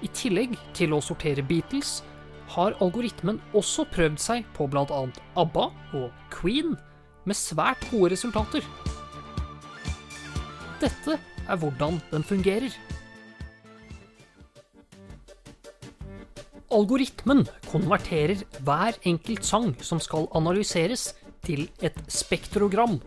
I 0.04 0.08
tillegg 0.14 0.54
til 0.76 0.94
å 0.94 1.02
sortere 1.02 1.42
Beatles 1.42 1.98
har 2.54 2.76
algoritmen 2.84 3.40
også 3.56 3.84
prøvd 3.92 4.20
seg 4.22 4.46
på 4.56 4.68
bl.a. 4.70 5.02
ABBA 5.36 5.66
og 5.98 6.30
Queen, 6.32 6.76
med 7.28 7.36
svært 7.36 7.82
gode 7.90 8.14
resultater. 8.14 8.64
Dette 10.78 11.18
er 11.18 11.58
hvordan 11.58 11.98
den 12.12 12.24
fungerer. 12.26 12.70
Algoritmen 16.68 17.46
konverterer 17.70 18.44
hver 18.62 18.98
enkelt 19.08 19.46
sang 19.46 19.72
som 19.82 20.00
skal 20.02 20.28
analyseres, 20.36 21.14
til 21.46 21.68
et 21.80 21.96
spektrogram, 22.12 22.98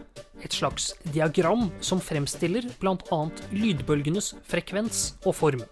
et 0.42 0.56
slags 0.56 0.94
diagram 1.14 1.68
som 1.84 2.00
fremstiller 2.02 2.66
bl.a. 2.82 3.20
lydbølgenes 3.54 4.32
frekvens 4.50 5.12
og 5.28 5.36
form. 5.38 5.66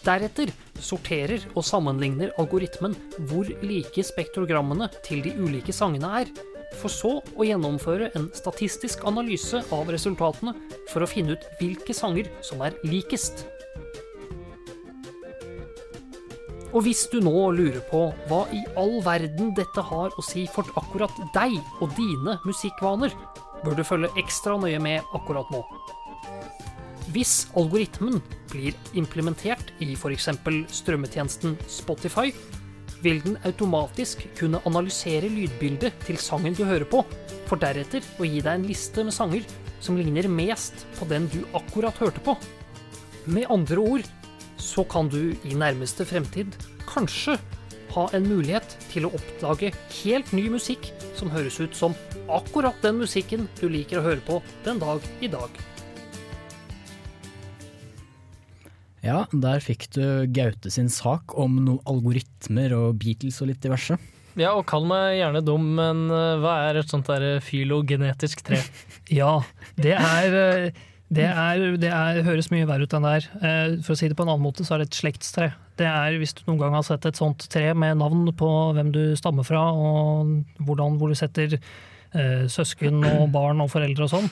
Deretter 0.00 0.48
sorterer 0.80 1.44
og 1.52 1.66
sammenligner 1.66 2.32
algoritmen 2.40 2.94
hvor 3.28 3.50
like 3.60 4.04
spektrogrammene 4.06 4.88
til 5.04 5.20
de 5.26 5.34
ulike 5.42 5.74
sangene 5.76 6.14
er, 6.22 6.30
for 6.78 6.92
så 6.92 7.12
å 7.20 7.46
gjennomføre 7.46 8.10
en 8.18 8.28
statistisk 8.36 9.02
analyse 9.08 9.62
av 9.74 9.90
resultatene 9.90 10.54
for 10.92 11.02
å 11.02 11.08
finne 11.10 11.34
ut 11.36 11.48
hvilke 11.60 11.96
sanger 11.96 12.30
som 12.46 12.62
er 12.66 12.76
likest. 12.86 13.46
Og 16.70 16.84
hvis 16.86 17.02
du 17.10 17.18
nå 17.18 17.34
lurer 17.56 17.80
på 17.90 18.04
hva 18.30 18.44
i 18.54 18.60
all 18.78 19.00
verden 19.02 19.50
dette 19.56 19.82
har 19.82 20.14
å 20.14 20.22
si 20.22 20.44
for 20.54 20.68
akkurat 20.78 21.14
deg 21.34 21.56
og 21.82 21.90
dine 21.98 22.36
musikkvaner, 22.46 23.14
bør 23.64 23.76
du 23.76 23.82
følge 23.84 24.12
ekstra 24.20 24.54
nøye 24.60 24.78
med 24.82 25.16
akkurat 25.16 25.50
nå. 25.50 25.64
Hvis 27.10 27.48
algoritmen 27.58 28.20
blir 28.52 28.76
implementert 28.94 29.72
i 29.82 29.96
f.eks. 29.96 30.30
strømmetjenesten 30.78 31.56
Spotify, 31.66 32.30
vil 33.04 33.20
den 33.24 33.38
automatisk 33.48 34.26
kunne 34.38 34.60
analysere 34.68 35.30
lydbildet 35.32 35.96
til 36.06 36.20
sangen 36.20 36.56
du 36.56 36.64
hører 36.68 36.86
på, 36.88 37.02
for 37.48 37.60
deretter 37.60 38.04
å 38.20 38.28
gi 38.28 38.42
deg 38.44 38.52
en 38.52 38.66
liste 38.68 39.04
med 39.06 39.16
sanger 39.16 39.46
som 39.80 39.96
ligner 39.98 40.28
mest 40.30 40.84
på 40.98 41.08
den 41.10 41.28
du 41.32 41.40
akkurat 41.56 41.96
hørte 42.00 42.22
på. 42.24 42.36
Med 43.30 43.48
andre 43.52 43.80
ord 43.80 44.10
så 44.60 44.84
kan 44.84 45.08
du 45.08 45.32
i 45.48 45.56
nærmeste 45.56 46.04
fremtid 46.08 46.54
kanskje 46.88 47.38
ha 47.94 48.06
en 48.14 48.28
mulighet 48.28 48.76
til 48.92 49.08
å 49.08 49.14
oppdage 49.16 49.72
helt 50.02 50.30
ny 50.36 50.46
musikk 50.52 50.92
som 51.18 51.32
høres 51.32 51.58
ut 51.60 51.74
som 51.76 51.96
akkurat 52.30 52.78
den 52.84 53.00
musikken 53.00 53.48
du 53.58 53.66
liker 53.72 54.00
å 54.00 54.06
høre 54.06 54.22
på 54.26 54.38
den 54.66 54.78
dag 54.82 55.04
i 55.20 55.30
dag. 55.32 55.50
Ja, 59.04 59.24
der 59.32 59.62
fikk 59.64 59.88
du 59.96 60.02
Gaute 60.28 60.70
sin 60.72 60.90
sak 60.92 61.32
om 61.40 61.56
noen 61.64 61.80
algoritmer 61.88 62.74
og 62.76 62.98
Beatles 63.00 63.40
og 63.40 63.48
litt 63.52 63.62
diverse. 63.64 63.96
Ja, 64.38 64.52
og 64.54 64.66
kall 64.70 64.84
meg 64.86 65.16
gjerne 65.18 65.42
dum, 65.44 65.64
men 65.78 66.04
eh, 66.12 66.36
hva 66.42 66.58
er 66.68 66.78
et 66.80 66.92
sånt 66.92 67.08
der 67.10 67.40
fylogenetisk 67.44 68.44
tre? 68.46 68.60
Ja, 69.20 69.40
det 69.80 69.96
er 69.96 70.36
eh, 70.38 70.80
det, 71.10 71.26
er, 71.26 71.64
det 71.82 71.90
er, 71.90 72.20
høres 72.22 72.52
mye 72.52 72.68
verre 72.68 72.86
ut 72.86 72.92
enn 72.94 73.06
det 73.06 73.14
er. 73.18 73.24
Eh, 73.40 73.72
For 73.82 73.96
å 73.96 73.98
si 73.98 74.06
det 74.10 74.14
på 74.18 74.22
en 74.22 74.30
annen 74.30 74.44
måte, 74.44 74.62
så 74.66 74.76
er 74.76 74.84
det 74.84 74.90
et 74.92 75.00
slektstre. 75.00 75.48
Det 75.80 75.88
er 75.88 76.18
Hvis 76.20 76.36
du 76.38 76.44
noen 76.46 76.60
gang 76.60 76.76
har 76.76 76.84
sett 76.86 77.08
et 77.08 77.18
sånt 77.18 77.48
tre 77.50 77.72
med 77.74 77.98
navn 77.98 78.28
på 78.38 78.50
hvem 78.76 78.92
du 78.94 79.02
stammer 79.18 79.46
fra, 79.48 79.64
og 79.74 80.60
hvordan, 80.62 81.00
hvor 81.00 81.10
du 81.10 81.18
setter 81.18 81.56
eh, 81.58 82.46
søsken 82.52 83.02
og 83.02 83.26
barn 83.34 83.64
og 83.64 83.72
foreldre 83.72 84.06
og 84.06 84.12
sånn, 84.14 84.30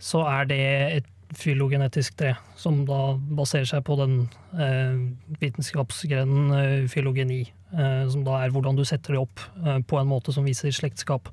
så 0.00 0.24
er 0.30 0.48
det 0.48 0.62
et 1.02 1.12
fylogenetisk 1.34 2.16
tre, 2.20 2.34
som 2.58 2.84
da 2.86 3.16
baserer 3.38 3.66
seg 3.68 3.84
på 3.86 3.96
den 3.98 4.16
eh, 4.54 4.98
vitenskapsgrenen 5.42 6.56
eh, 6.56 6.88
filogeni, 6.90 7.42
eh, 7.74 8.02
som 8.12 8.24
da 8.26 8.40
er 8.44 8.54
hvordan 8.54 8.78
du 8.78 8.84
setter 8.86 9.16
det 9.16 9.22
opp 9.22 9.42
eh, 9.64 9.80
på 9.82 9.98
en 10.00 10.10
måte 10.10 10.34
som 10.34 10.46
viser 10.46 10.74
slektskap. 10.74 11.30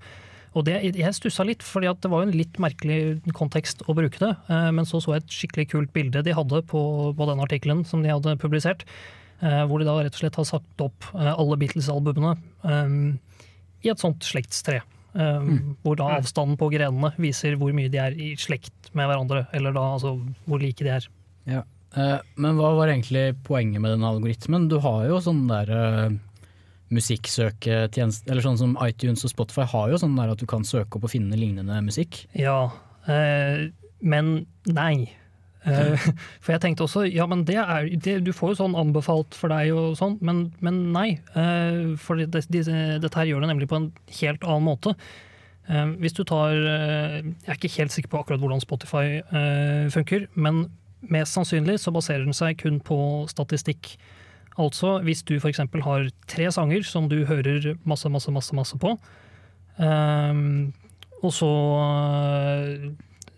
Og 0.54 0.66
det, 0.68 0.76
Jeg 0.94 1.18
stussa 1.18 1.46
litt, 1.46 1.66
for 1.66 1.82
det 1.82 2.10
var 2.10 2.22
jo 2.22 2.30
en 2.30 2.38
litt 2.38 2.60
merkelig 2.62 3.24
kontekst 3.34 3.82
å 3.90 3.96
bruke 3.98 4.22
det. 4.22 4.34
Eh, 4.50 4.70
men 4.76 4.86
så 4.90 5.02
så 5.02 5.16
jeg 5.16 5.26
et 5.26 5.38
skikkelig 5.40 5.70
kult 5.74 5.94
bilde 5.94 6.26
de 6.26 6.38
hadde 6.38 6.64
på, 6.70 6.82
på 7.18 7.30
den 7.30 7.42
artikkelen 7.42 7.86
som 7.90 8.06
de 8.06 8.14
hadde 8.14 8.38
publisert. 8.42 8.86
Eh, 9.42 9.64
hvor 9.70 9.82
de 9.82 9.90
da 9.90 9.98
rett 10.00 10.14
og 10.14 10.22
slett 10.24 10.42
har 10.42 10.50
satt 10.50 10.86
opp 10.86 11.10
alle 11.14 11.58
Beatles-albumene 11.60 12.38
i 13.84 13.90
et 13.92 14.00
sånt 14.00 14.24
slektstre. 14.24 14.82
Eh, 15.14 15.52
Hvor 15.86 15.98
da 16.00 16.10
avstanden 16.18 16.58
på 16.58 16.72
grenene 16.74 17.14
viser 17.22 17.58
hvor 17.62 17.74
mye 17.76 17.92
de 17.94 18.02
er 18.02 18.18
i 18.18 18.34
slekt 18.40 18.92
med 18.98 19.10
hverandre. 19.10 19.46
Eller 19.54 19.76
da 19.76 19.86
altså 19.96 20.16
hvor 20.48 20.62
like 20.62 20.84
de 20.84 20.94
er. 20.96 21.08
Ja. 21.50 21.64
Eh, 21.96 22.20
men 22.42 22.58
hva 22.58 22.74
var 22.78 22.90
egentlig 22.90 23.34
poenget 23.46 23.82
med 23.84 23.94
den 23.94 24.06
algoritmen? 24.08 24.70
Du 24.72 24.80
har 24.82 25.06
jo 25.10 25.20
sånn 25.22 25.46
der 25.50 25.70
eh, 25.78 26.16
musikksøketjeneste, 26.94 28.30
eller 28.32 28.46
sånn 28.46 28.60
som 28.60 28.78
iTunes 28.86 29.26
og 29.26 29.34
Spotify 29.34 29.66
har 29.70 29.94
jo 29.94 30.00
sånn 30.02 30.18
der 30.18 30.34
at 30.34 30.42
du 30.42 30.48
kan 30.50 30.66
søke 30.68 30.98
opp 30.98 31.08
og 31.08 31.14
finne 31.14 31.38
lignende 31.40 31.78
musikk. 31.86 32.24
Ja, 32.38 32.72
eh, 33.10 33.70
men 34.02 34.34
nei. 34.70 35.12
Eh, 35.66 36.08
For 36.44 36.52
jeg 36.56 36.62
tenkte 36.64 36.84
også, 36.88 37.06
ja 37.08 37.26
men 37.30 37.46
det 37.48 37.56
er, 37.62 37.90
det, 37.96 38.18
du 38.26 38.32
får 38.36 38.54
jo 38.54 38.60
sånn 38.64 38.78
anbefalt 38.80 39.36
for 39.38 39.54
deg 39.54 39.72
og 39.76 39.94
sånn, 40.00 40.18
men, 40.26 40.46
men 40.66 40.82
nei. 40.96 41.10
eh, 41.40 41.94
For 42.02 42.20
det, 42.20 42.44
det, 42.52 42.66
dette 42.68 43.14
her 43.20 43.30
gjør 43.30 43.46
det 43.46 43.52
nemlig 43.54 43.70
på 43.72 43.80
en 43.80 43.92
helt 44.20 44.44
annen 44.44 44.68
måte. 44.68 44.96
Eh, 45.72 45.94
Hvis 46.04 46.18
du 46.18 46.24
tar 46.28 46.52
Jeg 46.58 47.48
er 47.48 47.56
ikke 47.60 47.72
helt 47.78 47.96
sikker 47.96 48.12
på 48.12 48.20
akkurat 48.24 48.44
hvordan 48.44 48.64
Spotify 48.64 49.22
funker, 49.94 50.28
men 50.36 50.66
mest 51.04 51.36
sannsynlig 51.36 51.78
så 51.84 51.92
baserer 51.96 52.24
den 52.28 52.36
seg 52.36 52.60
kun 52.62 52.78
på 52.84 52.98
statistikk. 53.32 53.96
Altså 54.60 55.00
hvis 55.04 55.24
du 55.26 55.34
f.eks. 55.40 55.60
har 55.88 56.06
tre 56.30 56.46
sanger 56.54 56.84
som 56.88 57.08
du 57.12 57.24
hører 57.26 57.74
masse, 57.90 58.08
masse, 58.12 58.32
masse, 58.32 58.54
masse 58.56 58.78
på, 58.80 58.94
og 61.24 61.34
så 61.34 61.50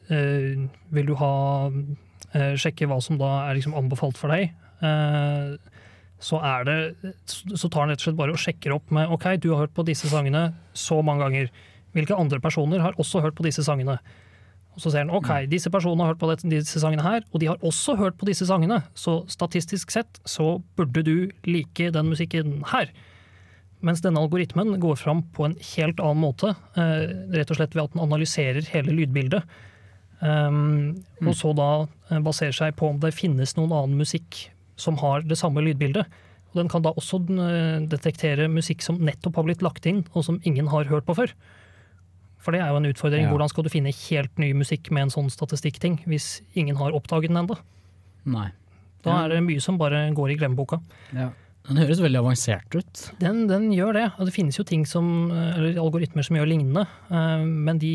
vil 0.10 1.08
du 1.10 1.16
ha 1.22 1.32
sjekke 2.60 2.88
hva 2.90 2.98
som 3.04 3.18
da 3.22 3.32
er 3.50 3.58
liksom 3.60 3.76
anbefalt 3.78 4.20
for 4.20 4.34
deg, 4.34 4.52
eh, 4.84 5.56
så 6.26 6.40
er 6.42 6.68
det 6.68 6.78
så 7.28 7.70
tar 7.70 7.86
han 7.86 7.92
rett 7.94 8.02
og 8.02 8.08
slett 8.08 8.20
bare 8.20 8.34
og 8.36 8.40
sjekker 8.42 8.74
opp 8.76 8.92
med 8.96 9.12
OK, 9.14 9.26
du 9.44 9.50
har 9.54 9.66
hørt 9.66 9.76
på 9.76 9.86
disse 9.88 10.10
sangene 10.12 10.48
så 10.74 11.02
mange 11.06 11.26
ganger. 11.26 11.50
Hvilke 11.96 12.18
andre 12.18 12.40
personer 12.44 12.82
har 12.84 12.96
også 13.00 13.22
hørt 13.24 13.36
på 13.38 13.46
disse 13.46 13.64
sangene? 13.68 13.98
Og 14.76 14.82
så 14.84 14.92
ser 14.92 15.06
han 15.06 15.12
OK, 15.16 15.30
disse 15.52 15.72
personene 15.72 16.04
har 16.04 16.14
hørt 16.14 16.20
på 16.24 16.28
dette- 16.32 16.50
disse 16.52 16.80
sangene 16.84 17.04
her, 17.06 17.22
og 17.32 17.40
de 17.40 17.48
har 17.48 17.62
også 17.64 17.96
hørt 18.00 18.18
på 18.20 18.28
disse 18.28 18.48
sangene, 18.48 18.82
så 18.96 19.22
statistisk 19.32 19.92
sett 19.96 20.20
så 20.28 20.58
burde 20.76 21.04
du 21.08 21.32
like 21.48 21.92
den 21.96 22.10
musikken 22.12 22.58
her. 22.74 22.90
Mens 23.86 24.02
denne 24.02 24.20
algoritmen 24.20 24.76
går 24.82 24.98
fram 25.00 25.22
på 25.36 25.46
en 25.46 25.56
helt 25.76 26.00
annen 26.04 26.24
måte, 26.24 26.56
eh, 26.76 27.06
rett 27.38 27.52
og 27.52 27.60
slett 27.60 27.76
ved 27.76 27.84
at 27.86 27.94
den 27.94 28.04
analyserer 28.04 28.68
hele 28.74 28.92
lydbildet. 28.98 29.44
Um, 30.22 31.04
Og 31.22 31.36
så 31.36 31.52
da 31.56 31.88
basere 32.08 32.24
baserer 32.24 32.56
seg 32.56 32.78
på 32.80 32.90
om 32.94 33.00
det 33.02 33.14
finnes 33.14 33.56
noen 33.58 33.74
annen 33.76 33.98
musikk 34.00 34.46
som 34.80 34.98
har 35.02 35.26
det 35.28 35.38
samme 35.40 35.64
lydbildet. 35.64 36.08
Og 36.52 36.62
den 36.62 36.70
kan 36.72 36.84
da 36.86 36.94
også 36.96 37.20
eh, 37.36 37.84
detektere 37.92 38.48
musikk 38.48 38.84
som 38.86 39.00
nettopp 39.04 39.36
har 39.36 39.48
blitt 39.48 39.64
lagt 39.66 39.86
inn, 39.90 40.06
og 40.14 40.24
som 40.24 40.40
ingen 40.48 40.70
har 40.72 40.88
hørt 40.88 41.08
på 41.08 41.16
før. 41.18 41.34
For 42.40 42.56
det 42.56 42.62
er 42.62 42.72
jo 42.72 42.80
en 42.80 42.88
utfordring. 42.88 43.26
Ja. 43.26 43.32
Hvordan 43.34 43.52
skal 43.52 43.66
du 43.66 43.72
finne 43.74 43.92
helt 43.92 44.40
ny 44.40 44.54
musikk 44.56 44.92
med 44.94 45.08
en 45.08 45.16
sånn 45.16 45.32
statistikkting, 45.34 46.00
hvis 46.08 46.40
ingen 46.56 46.78
har 46.80 46.96
oppdaget 46.96 47.34
den 47.34 47.42
ennå? 47.42 47.58
Da 49.06 49.18
er 49.24 49.36
det 49.36 49.44
mye 49.46 49.62
som 49.62 49.80
bare 49.82 50.08
går 50.16 50.32
i 50.34 50.38
glemmeboka. 50.40 50.80
Ja. 51.14 51.32
Den 51.66 51.80
høres 51.82 52.02
veldig 52.04 52.20
avansert 52.22 52.76
ut. 52.78 53.00
Den, 53.22 53.46
den 53.50 53.72
gjør 53.74 53.96
det. 53.98 54.06
Og 54.20 54.28
det 54.30 54.36
finnes 54.36 54.58
jo 54.60 54.66
ting 54.68 54.84
som, 54.86 55.08
eller 55.34 55.80
algoritmer 55.82 56.26
som 56.28 56.38
gjør 56.38 56.50
lignende. 56.52 56.84
eh, 57.10 57.46
Men 57.46 57.80
de, 57.82 57.94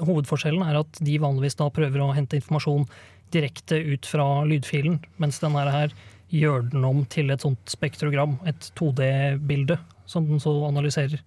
hovedforskjellen 0.00 0.64
er 0.64 0.78
at 0.80 1.00
de 1.04 1.18
vanligvis 1.20 1.58
da 1.60 1.68
prøver 1.74 2.00
å 2.04 2.12
hente 2.16 2.38
informasjon 2.40 2.86
direkte 3.34 3.76
ut 3.82 4.06
fra 4.06 4.24
lydfilen, 4.46 5.00
mens 5.20 5.40
denne 5.42 5.64
her 5.74 5.92
gjør 6.32 6.68
den 6.72 6.84
om 6.86 7.02
til 7.10 7.30
et 7.34 7.42
sånt 7.42 7.68
spektrogram, 7.70 8.36
et 8.46 8.70
2D-bilde, 8.78 9.76
som 10.08 10.24
den 10.30 10.40
så 10.42 10.54
analyserer. 10.68 11.20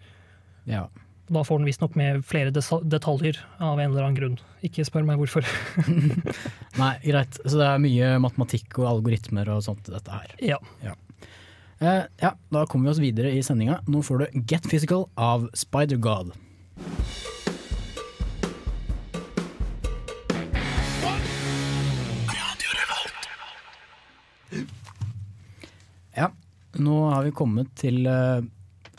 Ja. 0.67 0.85
Da 1.29 1.43
får 1.45 1.59
den 1.61 1.67
visstnok 1.69 1.93
med 1.99 2.23
flere 2.25 2.49
detaljer 2.55 3.37
av 3.61 3.77
en 3.79 3.91
eller 3.91 4.07
annen 4.07 4.17
grunn. 4.17 4.39
Ikke 4.65 4.85
spør 4.87 5.05
meg 5.05 5.19
hvorfor. 5.21 5.45
Nei, 6.81 6.93
greit. 7.03 7.37
Så 7.45 7.59
det 7.59 7.67
er 7.67 7.83
mye 7.83 8.15
matematikk 8.23 8.79
og 8.81 8.87
algoritmer 8.95 9.51
og 9.53 9.61
sånt 9.67 9.91
i 9.91 9.93
dette 9.93 10.15
her. 10.15 10.33
Ja. 10.41 10.57
Ja. 10.81 10.95
Eh, 11.79 12.01
ja, 12.19 12.33
da 12.51 12.65
kommer 12.67 12.89
vi 12.89 12.91
oss 12.91 12.99
videre 12.99 13.29
i 13.31 13.39
sendinga. 13.43 13.77
Nå 13.87 14.01
får 14.03 14.19
du 14.19 14.39
Get 14.51 14.65
Physical 14.67 15.05
av 15.15 15.45
Spider-God. 15.55 16.33
Ja, 26.17 26.27
nå 26.83 26.97
har 27.13 27.23
vi 27.29 27.31
kommet 27.37 27.71
til 27.79 28.03
uh, 28.11 28.43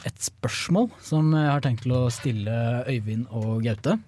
et 0.08 0.24
spørsmål 0.24 0.88
som 1.04 1.34
jeg 1.36 1.52
har 1.52 1.60
tenkt 1.66 1.84
til 1.84 1.92
å 1.98 2.06
stille 2.08 2.56
Øyvind 2.88 3.28
og 3.28 3.60
Gaute. 3.66 3.98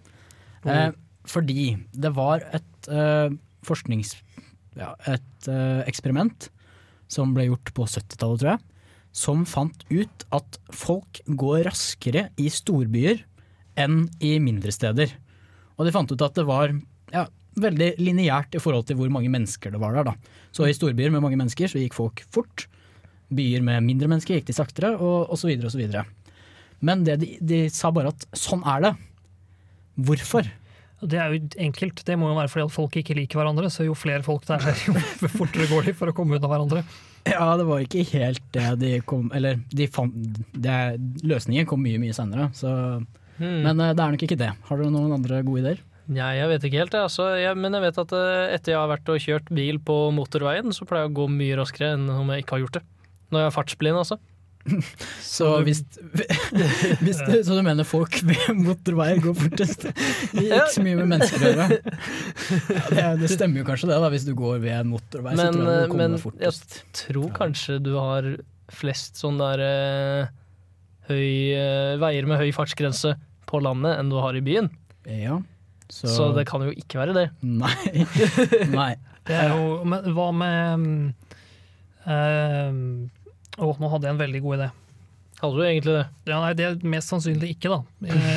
Eh, 0.65 0.89
fordi 1.29 1.75
det 1.93 2.15
var 2.17 2.41
et 2.57 2.91
forsknings... 3.69 4.17
Ja, 4.73 4.95
et 5.05 5.47
eksperiment 5.85 6.47
som 7.13 7.35
ble 7.37 7.51
gjort 7.51 7.73
på 7.77 7.87
70-tallet, 7.89 8.41
tror 8.43 8.53
jeg, 8.55 8.63
som 9.13 9.45
fant 9.49 9.85
ut 9.93 10.25
at 10.33 10.59
folk 10.73 11.21
går 11.29 11.67
raskere 11.69 12.31
i 12.41 12.49
storbyer 12.53 13.21
enn 13.81 14.07
i 14.25 14.39
mindre 14.41 14.73
steder. 14.73 15.13
Og 15.77 15.87
de 15.87 15.95
fant 15.95 16.13
ut 16.13 16.25
at 16.25 16.37
det 16.39 16.47
var 16.49 16.73
ja, 17.13 17.27
veldig 17.61 17.95
lineært 18.01 18.57
i 18.57 18.63
forhold 18.63 18.89
til 18.89 18.99
hvor 18.99 19.13
mange 19.13 19.31
mennesker 19.33 19.75
det 19.75 19.81
var 19.83 19.97
der. 19.97 20.09
Da. 20.09 20.41
Så 20.55 20.69
i 20.69 20.77
storbyer 20.77 21.13
med 21.13 21.25
mange 21.25 21.39
mennesker 21.41 21.69
så 21.69 21.81
gikk 21.81 21.97
folk 21.97 22.25
fort. 22.33 22.67
Byer 23.33 23.65
med 23.65 23.85
mindre 23.85 24.11
mennesker 24.13 24.39
gikk 24.39 24.49
de 24.49 24.57
saktere, 24.57 24.95
og 24.97 25.33
osv. 25.33 25.53
osv. 25.69 25.85
Men 26.85 27.05
det 27.07 27.21
de, 27.23 27.37
de 27.41 27.63
sa 27.73 27.93
bare 27.95 28.13
at 28.13 28.27
sånn 28.37 28.65
er 28.69 28.89
det. 28.89 28.93
Hvorfor? 30.09 30.49
Det 31.03 31.19
er 31.19 31.33
jo 31.33 31.41
enkelt. 31.67 32.05
Det 32.07 32.15
må 32.19 32.29
jo 32.31 32.37
være 32.39 32.51
fordi 32.53 32.67
at 32.69 32.75
folk 32.75 32.99
ikke 33.01 33.17
liker 33.19 33.41
hverandre, 33.41 33.71
så 33.73 33.87
jo 33.87 33.97
flere 33.99 34.23
folk 34.27 34.45
det 34.47 34.59
er, 34.61 34.83
jo 34.89 35.33
fortere 35.33 35.67
går 35.71 35.89
de 35.91 35.97
for 35.99 36.13
å 36.13 36.15
komme 36.17 36.39
unna 36.39 36.51
hverandre. 36.51 36.85
Ja, 37.27 37.49
det 37.59 37.67
var 37.69 37.83
ikke 37.83 38.03
helt 38.17 38.43
det 38.51 38.65
de 38.81 38.97
kom 39.07 39.29
Eller 39.31 39.61
de 39.71 39.87
fant, 39.87 40.15
det, 40.59 40.79
løsningen 41.23 41.69
kom 41.71 41.83
mye, 41.85 42.01
mye 42.03 42.15
senere. 42.17 42.49
Så, 42.59 42.71
Hmm. 43.43 43.63
Men 43.65 43.81
eh, 43.81 43.95
det 43.97 44.03
er 44.05 44.15
nok 44.15 44.23
ikke 44.27 44.39
det. 44.41 44.51
Har 44.69 44.79
du 44.79 44.91
noen 44.93 45.15
andre 45.17 45.43
gode 45.47 45.63
ideer? 45.63 45.81
Nei, 46.13 46.33
jeg 46.37 46.51
vet 46.51 46.65
ikke 46.67 46.81
helt, 46.83 46.97
jeg. 46.97 47.07
Altså, 47.09 47.29
jeg, 47.41 47.59
men 47.59 47.77
jeg 47.77 47.85
vet 47.87 48.01
at 48.03 48.15
eh, 48.19 48.55
etter 48.57 48.75
jeg 48.75 48.81
har 48.81 48.91
vært 48.91 49.13
og 49.13 49.23
kjørt 49.23 49.53
bil 49.55 49.79
på 49.83 49.97
motorveien, 50.15 50.75
så 50.75 50.87
pleier 50.89 51.07
jeg 51.07 51.15
å 51.15 51.17
gå 51.23 51.29
mye 51.33 51.57
raskere 51.61 51.95
enn 51.97 52.11
om 52.13 52.33
jeg 52.35 52.45
ikke 52.45 52.57
har 52.59 52.65
gjort 52.67 52.79
det. 52.81 52.85
Når 53.33 53.45
jeg 53.45 53.51
er 53.51 53.57
fartsblind, 53.57 54.01
altså. 54.03 54.19
Så, 55.33 55.49
hvis, 55.67 55.81
hvis 57.05 57.19
du, 57.27 57.33
så 57.43 57.57
du 57.57 57.63
mener 57.67 57.87
folk 57.89 58.19
ved 58.29 58.51
motorveier 58.59 59.19
går 59.25 59.35
fortest? 59.39 59.87
Det 59.89 60.45
gikk 60.47 60.69
så 60.75 60.85
mye 60.85 60.99
med 61.01 61.11
mennesker 61.15 61.43
å 61.43 61.51
gjøre. 61.51 61.79
Ja, 62.95 63.09
det, 63.17 63.25
det 63.25 63.31
stemmer 63.35 63.63
jo 63.63 63.67
kanskje 63.69 63.91
det, 63.91 63.99
da. 64.05 64.11
Hvis 64.13 64.27
du 64.29 64.35
går 64.39 64.61
ved 64.63 64.77
en 64.79 64.93
motorvei, 64.93 65.35
så 65.35 65.49
Men, 65.49 65.57
tror 65.59 65.67
jeg 65.67 65.75
eh, 65.75 65.83
du 65.83 65.93
kommer 65.95 66.15
men 66.15 66.45
jeg 66.47 66.85
tror 67.03 67.33
kanskje 67.39 67.79
du 67.83 67.93
har 67.99 68.29
flest 68.73 69.19
sånne 69.21 69.49
der 69.53 69.65
eh, 69.67 70.31
høy, 71.11 71.31
eh, 71.59 71.95
veier 72.03 72.29
med 72.31 72.41
høy 72.41 72.53
fartsgrense 72.57 73.17
på 73.51 73.61
landet 73.65 73.99
enn 73.99 74.13
du 74.13 74.21
har 74.23 74.37
i 74.39 74.45
byen. 74.45 74.71
Ja, 75.11 75.41
så, 75.93 76.07
så- 76.09 76.31
det 76.37 76.47
kan 76.49 76.63
jo 76.65 76.71
ikke 76.73 77.03
være 77.03 77.17
det. 77.19 77.27
Nei. 77.43 78.07
Nei. 78.73 78.93
Det 79.27 79.35
er 79.39 79.53
jo, 79.55 79.83
men 79.87 80.07
hva 80.17 80.29
med 80.35 80.73
um, 80.75 80.87
um, 82.11 83.11
Å, 83.59 83.75
nå 83.77 83.91
hadde 83.93 84.09
jeg 84.09 84.17
en 84.17 84.23
veldig 84.23 84.41
god 84.45 84.59
idé. 84.59 84.71
Hadde 85.43 85.59
du 85.59 85.67
egentlig 85.67 85.99
det? 85.99 86.07
Ja, 86.31 86.39
nei, 86.39 86.55
det 86.57 86.67
er 86.69 86.89
mest 86.95 87.13
sannsynlig 87.13 87.57
ikke, 87.57 87.75
da. 87.75 87.81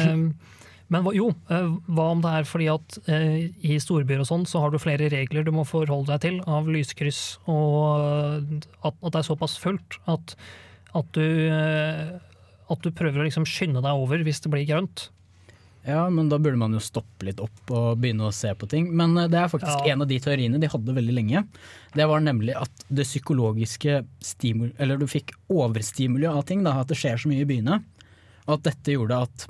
Um, 0.10 0.28
men 0.94 1.10
jo, 1.16 1.30
eh, 1.54 1.72
hva 1.88 2.10
om 2.16 2.24
det 2.24 2.34
er 2.40 2.50
fordi 2.50 2.68
at 2.74 2.98
eh, 3.06 3.48
i 3.66 3.78
storbyer 3.82 4.24
og 4.24 4.30
sånn, 4.30 4.46
så 4.50 4.64
har 4.64 4.74
du 4.74 4.82
flere 4.82 5.10
regler 5.14 5.46
du 5.46 5.54
må 5.56 5.68
forholde 5.70 6.12
deg 6.12 6.24
til 6.26 6.40
av 6.50 6.70
lyskryss, 6.72 7.24
og 7.52 7.80
eh, 8.02 8.70
at, 8.90 9.00
det 9.06 9.22
er 9.22 9.28
såpass 9.30 9.58
fullt 9.62 10.00
at, 10.12 10.36
at, 10.98 11.18
du, 11.18 11.26
at 12.74 12.86
du 12.86 12.94
prøver 12.96 13.22
å 13.22 13.28
liksom 13.30 13.48
skynde 13.50 13.86
deg 13.86 14.06
over 14.06 14.26
hvis 14.26 14.42
det 14.44 14.54
blir 14.54 14.68
grønt. 14.70 15.10
Ja, 15.86 16.08
men 16.10 16.30
da 16.32 16.40
burde 16.42 16.58
man 16.58 16.74
jo 16.74 16.80
stoppe 16.82 17.28
litt 17.28 17.42
opp 17.44 17.70
og 17.70 18.00
begynne 18.02 18.26
å 18.26 18.34
se 18.34 18.50
på 18.58 18.66
ting. 18.70 18.88
Men 18.98 19.14
eh, 19.22 19.28
det 19.30 19.38
er 19.38 19.52
faktisk 19.52 19.86
Ja. 19.86 19.94
en 19.94 20.02
av 20.02 20.08
de 20.10 20.18
teoriene 20.20 20.60
de 20.62 20.70
hadde 20.72 20.96
veldig 20.98 21.14
lenge. 21.14 21.44
Det 21.94 22.08
var 22.10 22.24
nemlig 22.26 22.56
at 22.58 22.86
det 22.90 23.06
psykologiske 23.06 24.00
stimul... 24.20 24.72
Eller 24.82 24.98
du 24.98 25.06
fikk 25.08 25.36
overstimuli 25.54 26.26
av 26.26 26.42
ting, 26.50 26.64
da, 26.66 26.80
at 26.82 26.90
det 26.90 26.98
skjer 26.98 27.22
så 27.22 27.30
mye 27.30 27.46
i 27.46 27.50
byene. 27.50 27.84
Og 28.48 28.58
at 28.58 28.66
dette 28.72 28.96
gjorde 28.98 29.22
at 29.28 29.46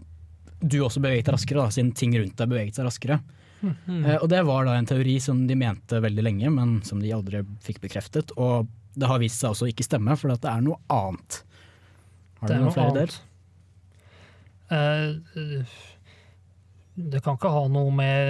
du 0.60 0.80
også 0.84 1.00
beveget 1.04 1.30
deg 1.30 1.38
raskere, 1.38 1.64
da, 1.64 1.72
siden 1.72 1.94
ting 1.96 2.18
rundt 2.20 2.36
deg 2.40 2.52
beveget 2.52 2.76
seg 2.80 2.90
raskere. 2.90 3.22
Mm 3.66 4.06
og 4.22 4.28
det 4.30 4.44
var 4.46 4.68
da 4.68 4.76
en 4.78 4.86
teori 4.86 5.16
som 5.24 5.40
de 5.48 5.56
mente 5.58 5.98
veldig 6.04 6.22
lenge, 6.22 6.50
men 6.54 6.76
som 6.86 7.00
de 7.02 7.10
aldri 7.16 7.40
fikk 7.66 7.80
bekreftet. 7.82 8.30
Og 8.38 8.68
det 8.94 9.08
har 9.10 9.20
vist 9.24 9.40
seg 9.42 9.56
også 9.56 9.70
ikke 9.72 9.88
stemme, 9.88 10.14
for 10.20 10.36
at 10.36 10.44
det 10.44 10.52
er 10.52 10.62
noe 10.68 10.78
annet. 10.94 11.40
Har 12.42 12.52
du 12.52 12.54
noen 12.54 12.68
noe 12.68 12.76
flere 12.76 12.92
annet. 12.94 13.18
Eh, 14.76 15.66
det 16.96 17.22
kan 17.24 17.36
ikke 17.36 17.52
ha 17.52 17.66
noe 17.72 17.92
med 17.96 18.30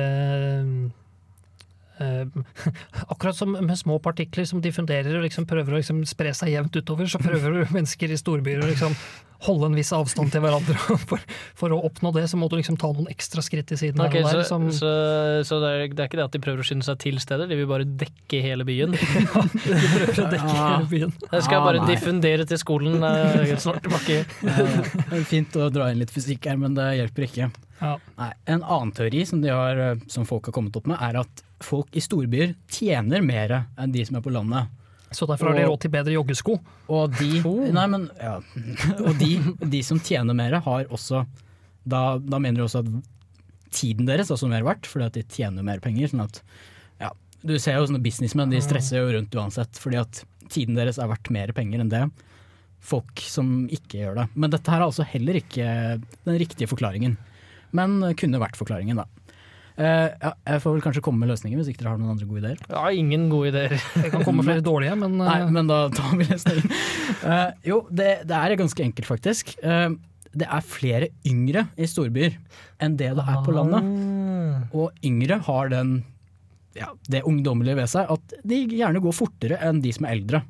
eh, 2.01 2.25
Akkurat 3.13 3.37
som 3.37 3.53
med 3.53 3.77
små 3.77 3.99
partikler 4.03 4.47
som 4.49 4.63
diffunderer 4.63 5.17
og 5.17 5.25
liksom 5.27 5.47
prøver 5.49 5.75
å 5.75 5.81
liksom 5.81 6.01
spre 6.09 6.33
seg 6.35 6.55
jevnt 6.55 6.75
utover, 6.75 7.09
så 7.09 7.21
prøver 7.21 7.61
mennesker 7.75 8.11
i 8.11 8.19
storbyer 8.19 8.63
å 8.63 8.71
liksom 8.71 8.97
holde 9.45 9.69
en 9.69 9.77
viss 9.77 9.91
avstand 9.95 10.33
til 10.33 10.43
hverandre. 10.45 10.77
For, 11.09 11.21
for 11.57 11.73
å 11.75 11.77
oppnå 11.85 12.11
det, 12.15 12.25
så 12.31 12.37
må 12.39 12.47
du 12.49 12.55
liksom 12.57 12.77
ta 12.81 12.89
noen 12.93 13.09
ekstra 13.11 13.43
skritt 13.45 13.67
til 13.69 13.77
siden. 13.79 14.01
Ok, 14.01 14.15
der, 14.17 14.29
så 14.31 14.45
som, 14.47 14.67
så, 14.73 14.89
så 15.45 15.59
det, 15.61 15.69
er, 15.69 15.91
det 15.91 16.03
er 16.03 16.09
ikke 16.09 16.19
det 16.19 16.25
at 16.25 16.35
de 16.35 16.41
prøver 16.41 16.63
å 16.63 16.65
skynde 16.67 16.87
seg 16.87 16.97
til 17.03 17.19
steder, 17.21 17.49
de 17.49 17.57
vil 17.59 17.69
bare 17.69 17.85
dekke 17.85 18.41
hele 18.43 18.65
byen? 18.67 18.95
de 18.97 19.25
prøver 19.27 20.23
å 20.23 20.29
dekke 20.31 20.49
ja. 20.49 20.65
hele 20.71 20.89
byen. 20.91 21.13
Jeg 21.29 21.45
skal 21.45 21.55
Ah, 21.65 21.69
bare 21.71 21.81
ah, 21.81 21.87
diffundere 21.89 22.45
til 22.47 22.59
skolen 22.61 23.03
eh, 23.03 23.53
snart 23.61 23.83
tilbake. 23.85 24.23
Det 24.45 25.19
er 25.19 25.27
fint 25.27 25.55
å 25.57 25.69
dra 25.73 25.89
inn 25.91 26.01
litt 26.01 26.13
fysikk 26.13 26.49
her, 26.49 26.59
men 26.61 26.75
det 26.77 26.85
hjelper 26.99 27.27
ikke. 27.27 27.49
Ja. 27.79 27.95
Nei, 28.19 28.31
en 28.51 28.63
annen 28.63 28.93
teori 28.95 29.25
som, 29.27 29.41
de 29.43 29.51
har, 29.53 29.81
eh, 29.81 30.01
som 30.11 30.27
folk 30.27 30.49
har 30.49 30.55
kommet 30.55 30.75
opp 30.77 30.87
med, 30.89 30.99
er 31.01 31.21
at 31.23 31.43
folk 31.63 31.95
i 31.95 32.03
storbyer 32.03 32.55
tjener 32.71 33.23
mer 33.25 33.61
enn 33.79 33.93
de 33.95 34.05
som 34.07 34.19
er 34.19 34.25
på 34.25 34.33
landet. 34.35 34.71
Så 35.13 35.27
derfor 35.29 35.51
har 35.51 35.59
de 35.59 35.65
råd 35.69 35.81
til 35.83 35.93
bedre 35.93 36.15
joggesko. 36.15 36.57
Og 36.91 37.17
de, 37.19 37.41
nei, 37.75 37.85
men, 37.91 38.07
ja. 38.19 38.39
og 39.07 39.13
de, 39.21 39.31
de 39.61 39.81
som 39.85 40.01
tjener 40.01 40.37
mer, 40.37 40.57
har 40.65 40.87
også 40.89 41.23
da, 41.85 42.17
da 42.17 42.39
mener 42.41 42.59
de 42.59 42.65
også 42.65 42.81
at 42.81 42.89
tiden 43.75 44.07
deres 44.09 44.31
er 44.31 44.37
også 44.37 44.49
mer 44.49 44.65
verdt, 44.65 44.87
fordi 44.89 45.09
at 45.09 45.17
de 45.17 45.25
tjener 45.29 45.65
mer 45.65 45.81
penger. 45.83 46.09
Sånn 46.11 46.25
at, 46.25 46.41
ja, 47.03 47.11
du 47.45 47.57
ser 47.61 47.77
jo 47.77 47.89
sånne 47.89 48.03
businessmenn, 48.03 48.53
de 48.53 48.63
stresser 48.63 49.01
jo 49.03 49.11
rundt 49.13 49.35
uansett, 49.37 49.77
fordi 49.81 50.01
at 50.01 50.23
tiden 50.51 50.77
deres 50.77 50.99
er 51.01 51.09
verdt 51.11 51.31
mer 51.33 51.53
penger 51.57 51.83
enn 51.83 51.93
det 51.93 52.05
folk 52.85 53.21
som 53.25 53.65
ikke 53.73 54.01
gjør 54.01 54.19
det. 54.19 54.25
Men 54.37 54.53
dette 54.53 54.71
her 54.71 54.81
er 54.83 54.89
altså 54.89 55.05
heller 55.09 55.39
ikke 55.39 55.67
den 56.27 56.39
riktige 56.41 56.69
forklaringen, 56.69 57.17
men 57.75 57.97
kunne 58.19 58.41
vært 58.41 58.59
forklaringen, 58.59 59.01
da. 59.01 59.07
Eh, 59.75 60.07
ja, 60.21 60.31
jeg 60.47 60.61
får 60.63 60.75
vel 60.77 60.83
kanskje 60.85 61.01
komme 61.03 61.19
med 61.19 61.33
løsninger 61.33 61.59
hvis 61.59 61.67
ikke 61.73 61.81
dere 61.83 61.91
har 61.93 61.99
noen 61.99 62.13
andre 62.13 62.27
gode 62.29 62.41
ideer. 62.45 62.59
Ja, 62.71 62.83
ingen 62.95 63.25
gode 63.31 63.49
ideer. 63.51 63.73
Det 63.99 64.11
kan 64.13 64.23
komme 64.23 64.45
flere 64.47 64.63
dårlige, 64.63 64.95
men 65.01 65.17
Nei, 65.21 65.37
eh, 65.43 65.49
men 65.51 65.67
da 65.71 65.81
tar 65.91 66.13
vi 66.15 66.27
løsningen. 66.29 66.75
uh, 67.25 67.49
jo, 67.67 67.81
det, 67.91 68.11
det 68.29 68.37
er 68.39 68.55
ganske 68.61 68.85
enkelt, 68.85 69.09
faktisk. 69.09 69.51
Uh, 69.65 69.97
det 70.35 70.47
er 70.51 70.63
flere 70.67 71.09
yngre 71.27 71.65
i 71.79 71.87
storbyer 71.87 72.33
enn 72.83 72.95
det 72.99 73.13
det 73.15 73.23
er 73.23 73.43
på 73.45 73.53
landet. 73.55 73.85
Og 74.75 74.91
yngre 75.07 75.37
har 75.47 75.69
den, 75.71 75.93
ja, 76.75 76.89
det 77.07 77.21
ungdommelige 77.27 77.77
ved 77.79 77.87
seg 77.91 78.11
at 78.11 78.33
de 78.43 78.57
gjerne 78.67 78.99
går 79.03 79.15
fortere 79.15 79.59
enn 79.63 79.79
de 79.83 79.93
som 79.95 80.07
er 80.09 80.17
eldre. 80.17 80.41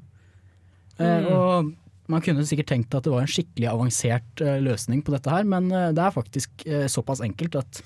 Eh, 0.98 1.04
Mm. 1.06 1.28
og 1.36 1.74
man 2.08 2.22
kunne 2.24 2.46
sikkert 2.48 2.70
tenkt 2.72 2.96
at 2.96 3.04
det 3.06 3.12
var 3.14 3.26
en 3.26 3.30
skikkelig 3.30 3.68
avansert 3.68 4.42
eh, 4.42 4.58
løsning 4.64 5.02
på 5.06 5.12
dette 5.14 5.30
her, 5.34 5.44
men 5.44 5.70
eh, 5.74 5.90
det 5.94 6.02
er 6.06 6.14
faktisk 6.16 6.66
eh, 6.66 6.86
såpass 6.90 7.22
enkelt 7.26 7.58
at 7.62 7.82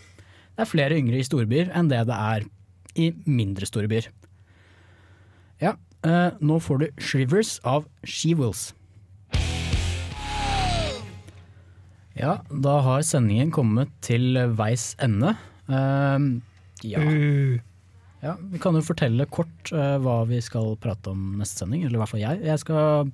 det 0.59 0.65
er 0.65 0.73
flere 0.73 0.95
yngre 0.99 1.15
i 1.15 1.23
storbyer 1.23 1.69
enn 1.71 1.87
det 1.87 2.01
det 2.09 2.15
er 2.19 2.43
i 2.99 3.05
mindre 3.23 3.63
store 3.63 3.87
byer. 3.87 4.09
Ja, 5.63 5.77
eh, 6.03 6.35
nå 6.43 6.57
får 6.59 6.81
du 6.81 6.85
Shrivers 6.99 7.53
av 7.63 7.85
She-Wills. 8.03 8.73
Ja, 12.19 12.41
da 12.51 12.75
har 12.83 13.07
sendingen 13.07 13.55
kommet 13.55 13.95
til 14.03 14.35
veis 14.59 14.97
ende. 14.99 15.37
Eh, 15.71 16.27
ja. 16.91 17.07
ja. 18.27 18.35
Vi 18.51 18.59
kan 18.59 18.75
jo 18.75 18.83
fortelle 18.83 19.31
kort 19.31 19.71
eh, 19.71 19.95
hva 20.03 20.25
vi 20.27 20.43
skal 20.43 20.75
prate 20.83 21.15
om 21.15 21.37
neste 21.39 21.63
sending, 21.63 21.87
eller 21.87 22.01
i 22.01 22.03
hvert 22.03 22.17
fall 22.17 22.25
jeg. 22.25 22.43
Jeg 22.51 22.65
skal 22.67 23.13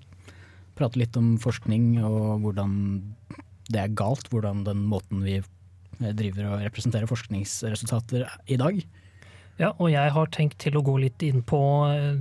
prate 0.73 0.97
litt 0.97 1.13
om 1.21 1.35
forskning 1.37 1.99
og 2.01 2.41
hvordan 2.41 2.79
det 3.69 3.85
er 3.85 3.93
galt, 4.01 4.33
hvordan 4.33 4.65
den 4.65 4.81
måten 4.89 5.21
vi 5.21 5.43
driver 5.99 6.51
og 6.51 6.63
representerer 6.65 7.09
forskningsresultater 7.09 8.27
i 8.51 8.57
dag. 8.61 8.81
Ja, 9.61 9.71
og 9.71 9.87
jeg 9.93 10.11
har 10.11 10.33
tenkt 10.35 10.59
til 10.63 10.75
å 10.75 10.83
gå 10.83 10.97
litt 10.99 11.23
inn 11.23 11.41
på 11.47 11.59
eh, 11.87 12.19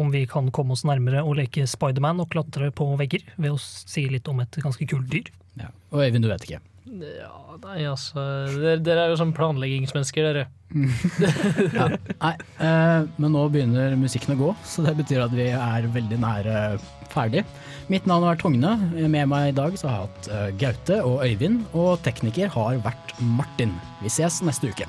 om 0.00 0.12
vi 0.14 0.24
kan 0.28 0.48
komme 0.54 0.72
oss 0.72 0.86
nærmere 0.88 1.20
og 1.26 1.36
leke 1.36 1.66
Spiderman 1.68 2.22
og 2.22 2.30
klatre 2.32 2.70
på 2.72 2.86
vegger, 3.00 3.26
ved 3.36 3.52
å 3.52 3.60
si 3.60 4.06
litt 4.08 4.28
om 4.32 4.40
et 4.40 4.60
ganske 4.64 4.88
kult 4.88 5.10
dyr. 5.12 5.28
Ja. 5.60 5.68
Og 5.92 6.06
Øyvind, 6.06 6.24
du 6.24 6.30
vet 6.32 6.46
ikke. 6.48 6.62
Ja, 6.88 7.58
nei, 7.60 7.82
altså 7.84 8.22
Dere, 8.54 8.78
dere 8.80 9.04
er 9.04 9.12
jo 9.12 9.18
sånn 9.20 9.34
planleggingsmennesker, 9.36 10.30
dere. 10.30 10.46
ja. 11.76 11.88
Nei, 12.22 12.32
eh, 12.62 13.10
men 13.20 13.34
nå 13.34 13.44
begynner 13.52 13.96
musikken 14.00 14.36
å 14.36 14.38
gå, 14.40 14.54
så 14.64 14.86
det 14.86 14.96
betyr 15.02 15.26
at 15.26 15.34
vi 15.36 15.50
er 15.52 15.90
veldig 15.92 16.20
nære 16.22 16.62
ferdig. 17.10 17.44
Mitt 17.90 18.06
navn 18.06 18.28
er 18.30 18.38
Togne. 18.40 18.76
Med 19.10 19.28
meg 19.32 19.50
i 19.50 19.56
dag 19.56 19.76
så 19.78 19.90
har 19.90 20.00
jeg 20.00 20.08
hatt 20.08 20.32
eh, 20.38 20.48
Gaute 20.62 21.02
og 21.04 21.26
Øyvind, 21.26 21.62
og 21.74 22.00
tekniker 22.06 22.52
har 22.56 22.80
vært 22.86 23.14
Martin. 23.20 23.76
Vi 24.00 24.12
ses 24.12 24.40
neste 24.46 24.72
uke. 24.72 24.88